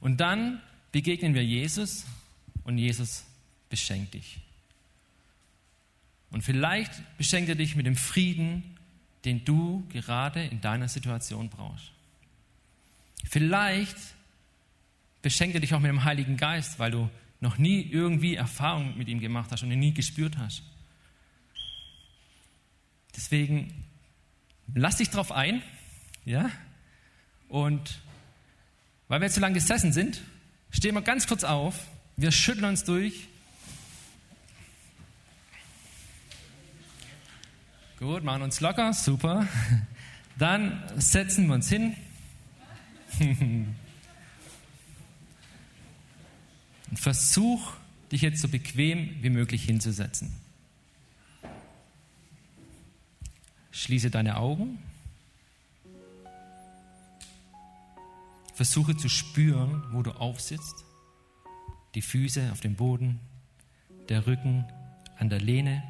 Und 0.00 0.20
dann 0.20 0.60
begegnen 0.92 1.34
wir 1.34 1.44
Jesus 1.44 2.04
und 2.64 2.78
Jesus 2.78 3.24
beschenkt 3.68 4.14
dich. 4.14 4.38
Und 6.30 6.42
vielleicht 6.42 6.90
beschenkt 7.16 7.48
er 7.48 7.54
dich 7.54 7.76
mit 7.76 7.86
dem 7.86 7.96
Frieden, 7.96 8.75
den 9.26 9.44
du 9.44 9.84
gerade 9.90 10.44
in 10.44 10.60
deiner 10.60 10.88
Situation 10.88 11.50
brauchst. 11.50 11.92
Vielleicht 13.24 13.96
beschenkt 15.20 15.54
er 15.54 15.60
dich 15.60 15.74
auch 15.74 15.80
mit 15.80 15.88
dem 15.88 16.04
Heiligen 16.04 16.36
Geist, 16.36 16.78
weil 16.78 16.92
du 16.92 17.10
noch 17.40 17.58
nie 17.58 17.82
irgendwie 17.82 18.36
Erfahrung 18.36 18.96
mit 18.96 19.08
ihm 19.08 19.20
gemacht 19.20 19.50
hast 19.50 19.62
und 19.62 19.70
ihn 19.70 19.80
nie 19.80 19.92
gespürt 19.92 20.38
hast. 20.38 20.62
Deswegen 23.16 23.84
lass 24.74 24.98
dich 24.98 25.10
drauf 25.10 25.32
ein, 25.32 25.62
ja? 26.24 26.50
Und 27.48 28.00
weil 29.08 29.20
wir 29.20 29.26
jetzt 29.26 29.34
so 29.34 29.40
lange 29.40 29.54
gesessen 29.54 29.92
sind, 29.92 30.20
stehen 30.70 30.94
wir 30.94 31.02
ganz 31.02 31.26
kurz 31.26 31.44
auf, 31.44 31.88
wir 32.16 32.30
schütteln 32.32 32.64
uns 32.64 32.84
durch. 32.84 33.28
Gut, 37.98 38.22
machen 38.24 38.42
uns 38.42 38.60
locker, 38.60 38.92
super. 38.92 39.48
Dann 40.38 40.82
setzen 40.96 41.46
wir 41.46 41.54
uns 41.54 41.68
hin. 41.70 41.96
Und 46.90 46.98
versuch, 46.98 47.72
dich 48.12 48.20
jetzt 48.20 48.42
so 48.42 48.48
bequem 48.48 49.16
wie 49.22 49.30
möglich 49.30 49.64
hinzusetzen. 49.64 50.30
Schließe 53.72 54.10
deine 54.10 54.36
Augen. 54.36 54.78
Versuche 58.54 58.96
zu 58.96 59.08
spüren, 59.08 59.82
wo 59.92 60.02
du 60.02 60.12
aufsitzt. 60.12 60.84
Die 61.94 62.02
Füße 62.02 62.52
auf 62.52 62.60
dem 62.60 62.74
Boden, 62.74 63.20
der 64.10 64.26
Rücken 64.26 64.66
an 65.18 65.30
der 65.30 65.40
Lehne. 65.40 65.82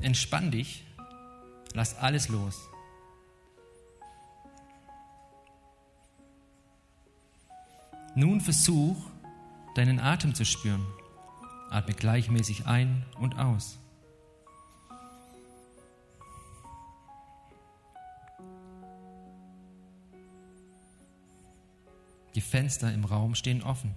Entspann 0.00 0.50
dich, 0.50 0.84
lass 1.74 1.96
alles 1.98 2.28
los. 2.28 2.70
Nun 8.14 8.40
versuch, 8.40 8.96
deinen 9.74 10.00
Atem 10.00 10.34
zu 10.34 10.44
spüren. 10.44 10.84
Atme 11.70 11.94
gleichmäßig 11.94 12.66
ein 12.66 13.04
und 13.18 13.38
aus. 13.38 13.78
Die 22.34 22.40
Fenster 22.40 22.92
im 22.92 23.04
Raum 23.04 23.34
stehen 23.34 23.62
offen. 23.62 23.94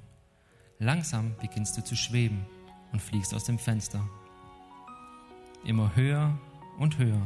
Langsam 0.78 1.36
beginnst 1.38 1.78
du 1.78 1.84
zu 1.84 1.96
schweben 1.96 2.46
und 2.92 3.02
fliegst 3.02 3.34
aus 3.34 3.46
dem 3.46 3.58
Fenster. 3.58 4.08
Immer 5.64 5.96
höher 5.96 6.38
und 6.78 6.98
höher. 6.98 7.22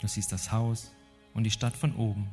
Du 0.00 0.06
siehst 0.06 0.32
das 0.32 0.50
Haus 0.52 0.94
und 1.34 1.44
die 1.44 1.50
Stadt 1.50 1.76
von 1.76 1.94
oben. 1.96 2.28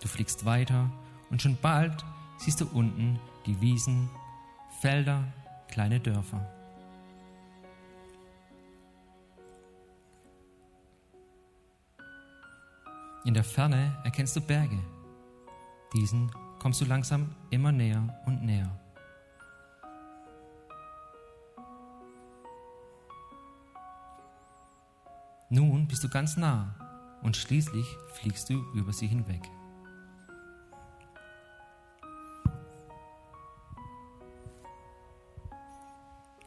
Du 0.00 0.08
fliegst 0.08 0.44
weiter 0.44 0.90
und 1.30 1.42
schon 1.42 1.56
bald 1.60 2.04
siehst 2.36 2.60
du 2.60 2.66
unten 2.66 3.18
die 3.46 3.60
Wiesen, 3.60 4.10
Felder, 4.80 5.24
kleine 5.68 5.98
Dörfer. 5.98 6.46
In 13.24 13.32
der 13.32 13.44
Ferne 13.44 13.98
erkennst 14.04 14.36
du 14.36 14.40
Berge. 14.42 14.78
Diesen 15.94 16.30
kommst 16.58 16.80
du 16.80 16.84
langsam 16.84 17.34
immer 17.50 17.70
näher 17.70 18.20
und 18.26 18.42
näher. 18.42 18.70
Nun 25.50 25.86
bist 25.86 26.02
du 26.02 26.08
ganz 26.08 26.36
nah 26.36 26.74
und 27.22 27.36
schließlich 27.36 27.86
fliegst 28.14 28.50
du 28.50 28.54
über 28.74 28.92
sie 28.92 29.06
hinweg. 29.06 29.48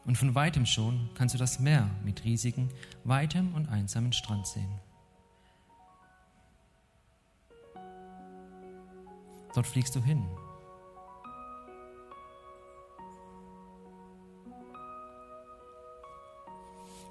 Und 0.03 0.17
von 0.17 0.35
weitem 0.35 0.65
schon 0.65 1.09
kannst 1.15 1.35
du 1.35 1.39
das 1.39 1.59
Meer 1.59 1.89
mit 2.03 2.23
riesigen, 2.23 2.69
weitem 3.03 3.53
und 3.53 3.69
einsamen 3.69 4.11
Strand 4.11 4.47
sehen. 4.47 4.86
Dort 9.57 9.65
fliegst 9.65 9.95
du 9.95 10.03
hin. 10.03 10.23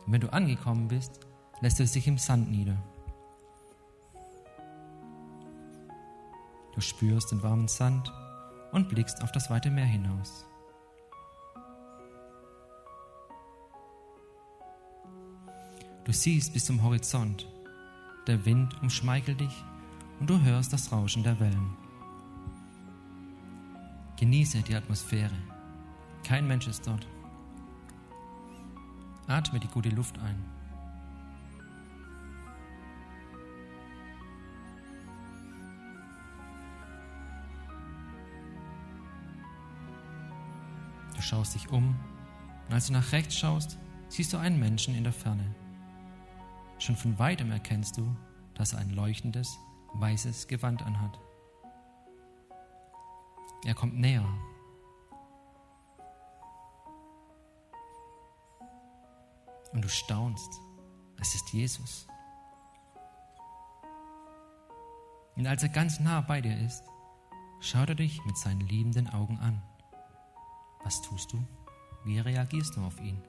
Und 0.07 0.13
wenn 0.13 0.21
du 0.21 0.33
angekommen 0.33 0.87
bist, 0.87 1.27
lässt 1.61 1.81
er 1.81 1.89
sich 1.89 2.07
im 2.07 2.19
Sand 2.19 2.49
nieder. 2.49 2.77
Du 6.73 6.81
spürst 6.81 7.33
den 7.33 7.43
warmen 7.43 7.67
Sand 7.67 8.13
und 8.71 8.89
blickst 8.91 9.25
auf 9.25 9.33
das 9.33 9.51
weite 9.51 9.73
Meer 9.73 9.85
hinaus. 9.85 10.47
Du 16.05 16.13
siehst 16.13 16.53
bis 16.53 16.65
zum 16.65 16.85
Horizont. 16.85 17.49
Der 18.29 18.45
Wind 18.47 18.81
umschmeichelt 18.83 19.41
dich 19.41 19.65
und 20.21 20.31
du 20.31 20.41
hörst 20.43 20.73
das 20.73 20.93
Rauschen 20.93 21.25
der 21.25 21.41
Wellen. 21.41 21.86
Genieße 24.17 24.63
die 24.63 24.75
Atmosphäre. 24.75 25.35
Kein 26.25 26.47
Mensch 26.47 26.67
ist 26.67 26.87
dort. 26.87 27.07
Atme 29.27 29.61
die 29.61 29.69
gute 29.69 29.91
Luft 29.91 30.19
ein. 30.19 30.43
Du 41.15 41.21
schaust 41.21 41.55
dich 41.55 41.69
um 41.71 41.95
und 42.69 42.75
als 42.75 42.87
du 42.87 42.95
nach 42.95 43.13
rechts 43.13 43.37
schaust, 43.37 43.79
siehst 44.09 44.33
du 44.33 44.39
einen 44.39 44.59
Menschen 44.59 44.95
in 44.95 45.05
der 45.05 45.13
Ferne. 45.13 45.55
Schon 46.79 46.97
von 46.97 47.19
weitem 47.19 47.51
erkennst 47.51 47.99
du, 47.99 48.17
dass 48.55 48.73
er 48.73 48.79
ein 48.79 48.91
leuchtendes, 48.91 49.59
weißes 49.95 50.47
Gewand 50.47 50.83
anhat. 50.83 51.19
Er 53.67 53.75
kommt 53.75 53.99
näher. 53.99 54.25
Und 59.73 59.83
du 59.83 59.89
staunst, 59.89 60.61
es 61.21 61.35
ist 61.35 61.53
Jesus. 61.53 62.07
Und 65.35 65.49
als 65.49 65.65
er 65.65 65.69
ganz 65.71 65.99
nah 65.99 66.21
bei 66.21 66.41
dir 66.41 66.57
ist, 66.61 66.85
schaut 67.59 67.89
er 67.89 67.97
dich 67.97 68.25
mit 68.25 68.39
seinen 68.39 68.61
liebenden 68.61 69.11
Augen 69.11 69.37
an. 69.41 69.61
Was 70.85 71.03
tust 71.03 71.33
du? 71.33 71.45
Wie 72.05 72.21
reagierst 72.21 72.77
du 72.77 72.85
auf 72.85 73.01
ihn? 73.01 73.21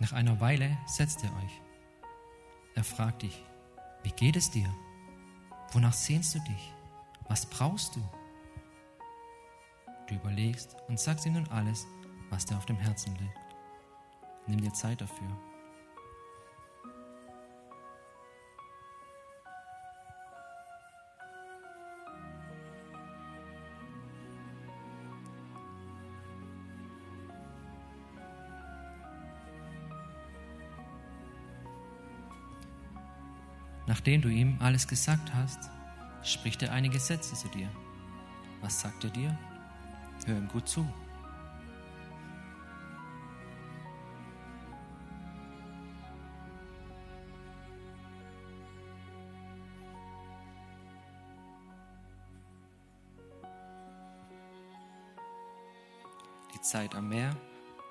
Nach 0.00 0.12
einer 0.12 0.40
Weile 0.40 0.78
setzt 0.86 1.24
er 1.24 1.30
euch. 1.42 1.60
Er 2.76 2.84
fragt 2.84 3.22
dich, 3.22 3.42
wie 4.04 4.12
geht 4.12 4.36
es 4.36 4.50
dir? 4.50 4.72
Wonach 5.72 5.92
sehnst 5.92 6.34
du 6.36 6.38
dich? 6.40 6.72
Was 7.28 7.46
brauchst 7.46 7.96
du? 7.96 8.00
Du 10.06 10.14
überlegst 10.14 10.76
und 10.86 11.00
sagst 11.00 11.26
ihm 11.26 11.34
nun 11.34 11.48
alles, 11.48 11.86
was 12.30 12.46
dir 12.46 12.56
auf 12.56 12.66
dem 12.66 12.78
Herzen 12.78 13.14
liegt. 13.16 13.38
Nimm 14.46 14.60
dir 14.60 14.72
Zeit 14.72 15.00
dafür. 15.00 15.28
Nachdem 34.08 34.22
du 34.22 34.30
ihm 34.30 34.56
alles 34.60 34.88
gesagt 34.88 35.34
hast, 35.34 35.68
spricht 36.22 36.62
er 36.62 36.72
einige 36.72 36.98
Sätze 36.98 37.34
zu 37.34 37.46
dir. 37.48 37.68
Was 38.62 38.80
sagt 38.80 39.04
er 39.04 39.10
dir? 39.10 39.38
Hör 40.24 40.38
ihm 40.38 40.48
gut 40.48 40.66
zu. 40.66 40.88
Die 56.54 56.60
Zeit 56.62 56.94
am 56.94 57.10
Meer 57.10 57.36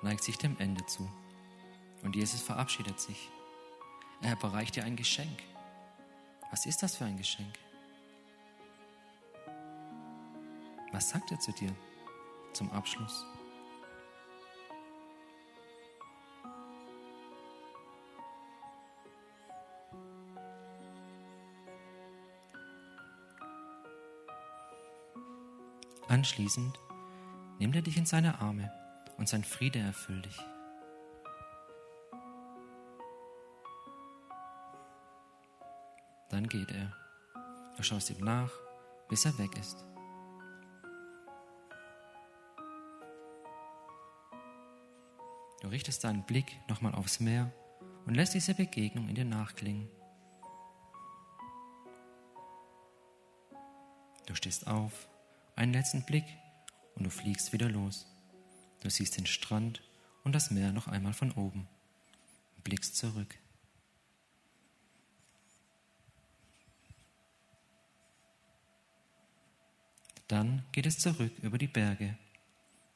neigt 0.02 0.24
sich 0.24 0.36
dem 0.36 0.56
Ende 0.58 0.84
zu 0.86 1.08
und 2.02 2.16
Jesus 2.16 2.42
verabschiedet 2.42 2.98
sich. 2.98 3.30
Er 4.20 4.34
bereicht 4.34 4.74
dir 4.74 4.82
ein 4.82 4.96
Geschenk. 4.96 5.38
Was 6.50 6.66
ist 6.66 6.82
das 6.82 6.96
für 6.96 7.04
ein 7.04 7.16
Geschenk? 7.16 7.58
Was 10.92 11.10
sagt 11.10 11.30
er 11.30 11.38
zu 11.38 11.52
dir 11.52 11.74
zum 12.52 12.70
Abschluss? 12.72 13.24
Anschließend 26.08 26.78
nimmt 27.58 27.76
er 27.76 27.82
dich 27.82 27.98
in 27.98 28.06
seine 28.06 28.40
Arme 28.40 28.72
und 29.18 29.28
sein 29.28 29.44
Friede 29.44 29.78
erfüllt 29.78 30.24
dich. 30.24 30.47
Geht 36.48 36.70
er. 36.70 36.96
Du 37.76 37.82
schaust 37.82 38.08
ihm 38.08 38.24
nach, 38.24 38.50
bis 39.10 39.26
er 39.26 39.36
weg 39.36 39.54
ist. 39.58 39.84
Du 45.60 45.68
richtest 45.68 46.04
deinen 46.04 46.24
Blick 46.24 46.58
nochmal 46.66 46.94
aufs 46.94 47.20
Meer 47.20 47.52
und 48.06 48.14
lässt 48.14 48.32
diese 48.32 48.54
Begegnung 48.54 49.10
in 49.10 49.14
dir 49.14 49.26
nachklingen. 49.26 49.90
Du 54.24 54.34
stehst 54.34 54.66
auf, 54.66 55.06
einen 55.54 55.74
letzten 55.74 56.06
Blick 56.06 56.24
und 56.94 57.04
du 57.04 57.10
fliegst 57.10 57.52
wieder 57.52 57.68
los. 57.68 58.06
Du 58.80 58.88
siehst 58.88 59.18
den 59.18 59.26
Strand 59.26 59.82
und 60.24 60.34
das 60.34 60.50
Meer 60.50 60.72
noch 60.72 60.88
einmal 60.88 61.12
von 61.12 61.30
oben 61.32 61.68
und 62.56 62.64
blickst 62.64 62.96
zurück. 62.96 63.38
Dann 70.28 70.62
geht 70.72 70.84
es 70.84 70.98
zurück 70.98 71.32
über 71.42 71.56
die 71.56 71.66
Berge, 71.66 72.16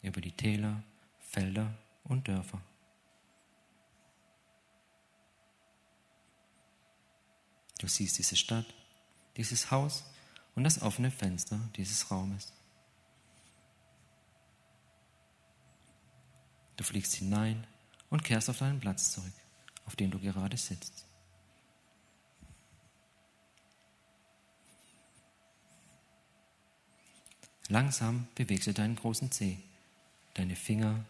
über 0.03 0.21
die 0.21 0.33
Täler, 0.33 0.83
Felder 1.19 1.75
und 2.05 2.29
Dörfer. 2.29 2.61
Du 7.79 7.89
siehst 7.89 8.19
diese 8.19 8.37
Stadt, 8.37 8.67
dieses 9.37 9.71
Haus 9.71 10.05
und 10.55 10.65
das 10.65 10.83
offene 10.83 11.11
Fenster 11.11 11.59
dieses 11.75 12.11
Raumes. 12.11 12.53
Du 16.77 16.85
fliegst 16.85 17.15
hinein 17.15 17.67
und 18.11 18.25
kehrst 18.25 18.51
auf 18.51 18.59
deinen 18.59 18.79
Platz 18.79 19.13
zurück, 19.13 19.33
auf 19.87 19.97
dem 19.97 20.11
du 20.11 20.19
gerade 20.19 20.57
sitzt. 20.57 21.07
Langsam 27.73 28.29
bewegst 28.35 28.67
du 28.67 28.75
deinen 28.75 28.97
großen 28.97 29.33
Zeh, 29.33 29.57
deine 30.35 30.57
Finger, 30.57 31.07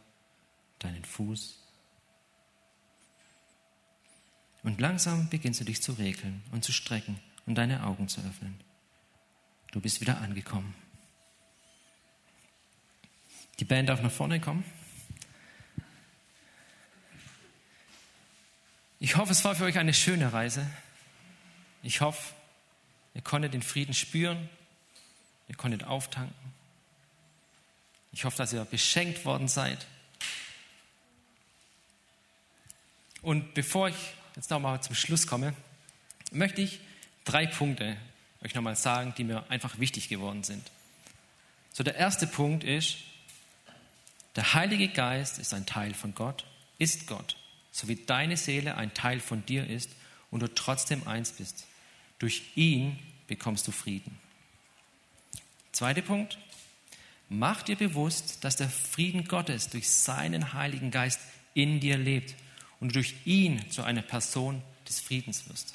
deinen 0.79 1.05
Fuß. 1.05 1.59
Und 4.63 4.81
langsam 4.81 5.29
beginnst 5.29 5.59
du 5.59 5.65
dich 5.65 5.83
zu 5.83 5.95
regeln 5.95 6.41
und 6.53 6.63
zu 6.63 6.71
strecken 6.71 7.19
und 7.47 7.57
deine 7.57 7.85
Augen 7.85 8.07
zu 8.07 8.21
öffnen. 8.21 8.61
Du 9.73 9.81
bist 9.81 10.01
wieder 10.01 10.21
angekommen. 10.21 10.73
Die 13.59 13.65
Band 13.65 13.89
darf 13.89 14.01
nach 14.01 14.13
vorne 14.13 14.39
kommen. 14.39 14.63
Ich 19.01 19.17
hoffe, 19.17 19.33
es 19.33 19.45
war 19.45 19.57
für 19.57 19.65
euch 19.65 19.79
eine 19.79 19.95
schöne 19.95 20.33
Reise. 20.33 20.65
Ich 21.83 22.03
hoffe, 22.03 22.35
ihr 23.15 23.23
konntet 23.23 23.53
den 23.53 23.63
Frieden 23.63 23.95
spüren, 23.95 24.49
ihr 25.49 25.57
konntet 25.57 25.83
auftanken. 25.83 26.52
Ich 28.13 28.25
hoffe, 28.25 28.37
dass 28.37 28.53
ihr 28.53 28.65
beschenkt 28.65 29.25
worden 29.25 29.49
seid. 29.49 29.87
Und 33.23 33.55
bevor 33.55 33.89
ich 33.89 33.97
jetzt 34.37 34.51
nochmal 34.51 34.83
zum 34.83 34.95
Schluss 34.95 35.27
komme, 35.27 35.55
möchte 36.31 36.61
ich 36.61 36.81
drei 37.25 37.47
Punkte 37.47 37.97
euch 38.45 38.55
nochmal 38.55 38.77
sagen, 38.77 39.15
die 39.17 39.25
mir 39.25 39.49
einfach 39.51 39.79
wichtig 39.79 40.09
geworden 40.09 40.43
sind. 40.43 40.71
So, 41.73 41.85
der 41.85 41.95
erste 41.95 42.27
Punkt 42.27 42.65
ist, 42.65 42.97
der 44.37 44.55
Heilige 44.55 44.89
Geist 44.89 45.39
ist 45.39 45.55
ein 45.55 45.67
Teil 45.67 45.95
von 45.95 46.15
Gott, 46.15 46.45
ist 46.79 47.07
Gott, 47.07 47.37
so 47.71 47.89
wie 47.89 47.97
deine 47.97 48.37
Seele 48.37 48.77
ein 48.77 48.93
Teil 48.95 49.21
von 49.21 49.47
dir 49.47 49.67
ist 49.67 49.91
und 50.31 50.41
du 50.41 50.53
trotzdem 50.53 51.07
eins 51.07 51.33
bist. 51.33 51.67
Durch 52.19 52.43
ihn 52.57 52.99
bekommst 53.27 53.67
du 53.69 53.73
Frieden. 53.73 54.19
Zweiter 55.73 56.03
Punkt, 56.03 56.39
mach 57.33 57.63
dir 57.63 57.77
bewusst, 57.77 58.45
dass 58.45 58.57
der 58.57 58.69
Frieden 58.69 59.25
Gottes 59.25 59.69
durch 59.71 59.91
seinen 59.91 60.53
Heiligen 60.53 60.91
Geist 60.91 61.21
in 61.55 61.81
dir 61.81 61.99
lebt 61.99 62.35
und 62.81 62.89
du 62.89 62.95
durch 62.95 63.15
ihn 63.25 63.71
zu 63.71 63.83
einer 63.83 64.03
Person 64.03 64.63
des 64.89 65.01
Friedens 65.01 65.49
wirst. 65.49 65.75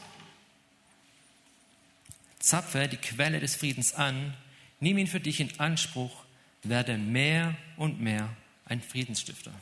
Zapfe 2.40 2.88
die 2.88 2.98
Quelle 2.98 3.40
des 3.40 3.56
Friedens 3.56 3.94
an, 3.94 4.34
nimm 4.80 4.98
ihn 4.98 5.08
für 5.08 5.20
dich 5.20 5.40
in 5.40 5.60
Anspruch, 5.60 6.24
werde 6.64 6.98
mehr 6.98 7.56
und 7.76 8.00
mehr 8.00 8.30
ein 8.66 8.82
Friedensstifter. 8.82 9.54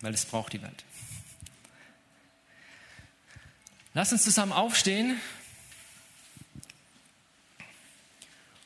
Weil 0.00 0.14
es 0.14 0.24
braucht 0.24 0.52
die 0.52 0.62
Welt. 0.62 0.84
Lass 3.94 4.12
uns 4.12 4.22
zusammen 4.22 4.52
aufstehen 4.52 5.20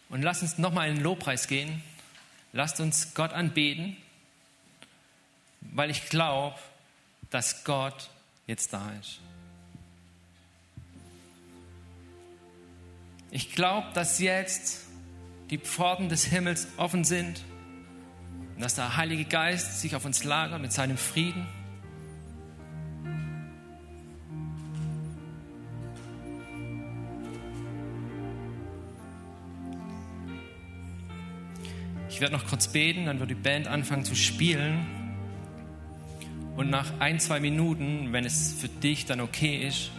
und 0.08 0.22
lass 0.22 0.42
uns 0.42 0.58
nochmal 0.58 0.88
in 0.88 0.96
den 0.96 1.02
Lobpreis 1.02 1.48
gehen. 1.48 1.82
Lasst 2.52 2.80
uns 2.80 3.14
Gott 3.14 3.32
anbeten 3.32 3.96
weil 5.74 5.90
ich 5.90 6.08
glaube, 6.08 6.56
dass 7.30 7.64
Gott 7.64 8.10
jetzt 8.46 8.72
da 8.72 8.90
ist. 9.00 9.20
Ich 13.30 13.52
glaube, 13.54 13.88
dass 13.92 14.18
jetzt 14.18 14.84
die 15.50 15.58
Pforten 15.58 16.08
des 16.08 16.24
Himmels 16.24 16.68
offen 16.76 17.04
sind 17.04 17.42
und 18.54 18.62
dass 18.62 18.74
der 18.74 18.96
Heilige 18.96 19.24
Geist 19.24 19.80
sich 19.80 19.94
auf 19.94 20.04
uns 20.04 20.24
lagert 20.24 20.60
mit 20.60 20.72
seinem 20.72 20.96
Frieden. 20.96 21.46
Ich 32.16 32.22
werde 32.22 32.34
noch 32.34 32.46
kurz 32.46 32.68
beten, 32.68 33.04
dann 33.04 33.20
wird 33.20 33.28
die 33.28 33.34
Band 33.34 33.68
anfangen 33.68 34.02
zu 34.02 34.14
spielen. 34.14 34.86
Und 36.56 36.70
nach 36.70 36.98
ein, 36.98 37.20
zwei 37.20 37.40
Minuten, 37.40 38.10
wenn 38.14 38.24
es 38.24 38.54
für 38.58 38.70
dich 38.70 39.04
dann 39.04 39.20
okay 39.20 39.58
ist, 39.68 39.90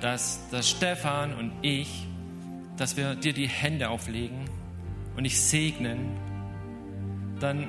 dass, 0.00 0.48
dass 0.50 0.68
Stefan 0.68 1.32
und 1.32 1.52
ich, 1.62 2.08
dass 2.76 2.96
wir 2.96 3.14
dir 3.14 3.32
die 3.32 3.46
Hände 3.46 3.88
auflegen 3.88 4.50
und 5.16 5.22
dich 5.22 5.40
segnen, 5.40 6.16
dann 7.38 7.68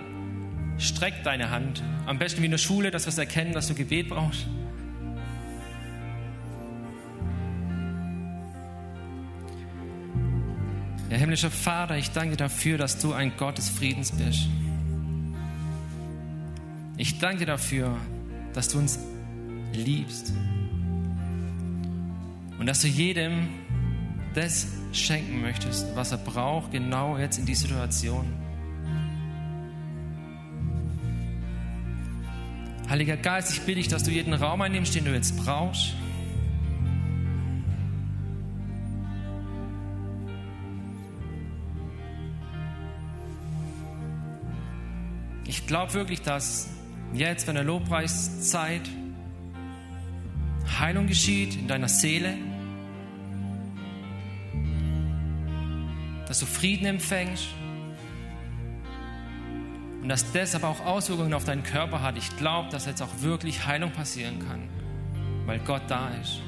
streck 0.80 1.24
deine 1.24 1.52
Hand. 1.52 1.84
Am 2.08 2.18
besten 2.18 2.42
wie 2.42 2.46
in 2.46 2.52
der 2.52 2.58
Schule, 2.58 2.90
dass 2.90 3.06
wir 3.06 3.10
es 3.10 3.20
erkennen, 3.20 3.54
dass 3.54 3.68
du 3.68 3.76
Gebet 3.76 4.10
brauchst. 4.10 4.48
Himmlischer 11.26 11.50
Vater, 11.50 11.98
ich 11.98 12.12
danke 12.12 12.38
dafür, 12.38 12.78
dass 12.78 13.00
du 13.00 13.14
ein 13.14 13.36
Gott 13.36 13.58
des 13.58 13.68
Friedens 13.68 14.12
bist. 14.12 14.48
Ich 16.98 17.18
danke 17.18 17.48
dafür, 17.48 17.98
dass 18.54 18.68
du 18.68 18.78
uns 18.78 19.00
liebst 19.74 20.34
und 22.60 22.68
dass 22.68 22.82
du 22.82 22.88
jedem 22.88 23.48
das 24.36 24.68
schenken 24.94 25.42
möchtest, 25.42 25.96
was 25.96 26.12
er 26.12 26.20
braucht, 26.20 26.72
genau 26.72 27.18
jetzt 27.18 27.40
in 27.40 27.48
die 27.48 27.56
Situation. 27.56 28.32
Heiliger 32.88 33.18
Geist, 33.18 33.52
ich 33.52 33.62
bitte 33.62 33.80
dich, 33.80 33.88
dass 33.88 34.04
du 34.04 34.12
jeden 34.12 34.36
Raum 34.36 34.62
einnimmst, 34.62 34.94
den 34.94 35.06
du 35.06 35.12
jetzt 35.12 35.36
brauchst. 35.44 35.96
Ich 45.66 45.70
glaube 45.70 45.96
wirklich, 45.96 46.22
dass 46.22 46.70
jetzt, 47.12 47.48
wenn 47.48 47.56
der 47.56 47.64
Lobpreiszeit 47.64 48.84
Heilung 50.80 51.08
geschieht 51.08 51.56
in 51.56 51.68
deiner 51.68 51.88
Seele, 51.88 52.36
dass 56.28 56.40
du 56.40 56.46
Frieden 56.46 56.86
empfängst 56.86 57.48
und 60.04 60.08
dass 60.08 60.32
das 60.34 60.54
aber 60.54 60.70
auch 60.70 60.86
Auswirkungen 60.86 61.34
auf 61.34 61.46
deinen 61.46 61.64
Körper 61.64 62.04
hat. 62.04 62.16
Ich 62.16 62.38
glaube, 62.38 62.70
dass 62.70 62.86
jetzt 62.86 63.02
auch 63.02 63.22
wirklich 63.22 63.66
Heilung 63.66 63.90
passieren 63.92 64.38
kann, 64.48 64.70
weil 65.48 65.58
Gott 65.58 65.82
da 65.88 66.10
ist. 66.22 66.42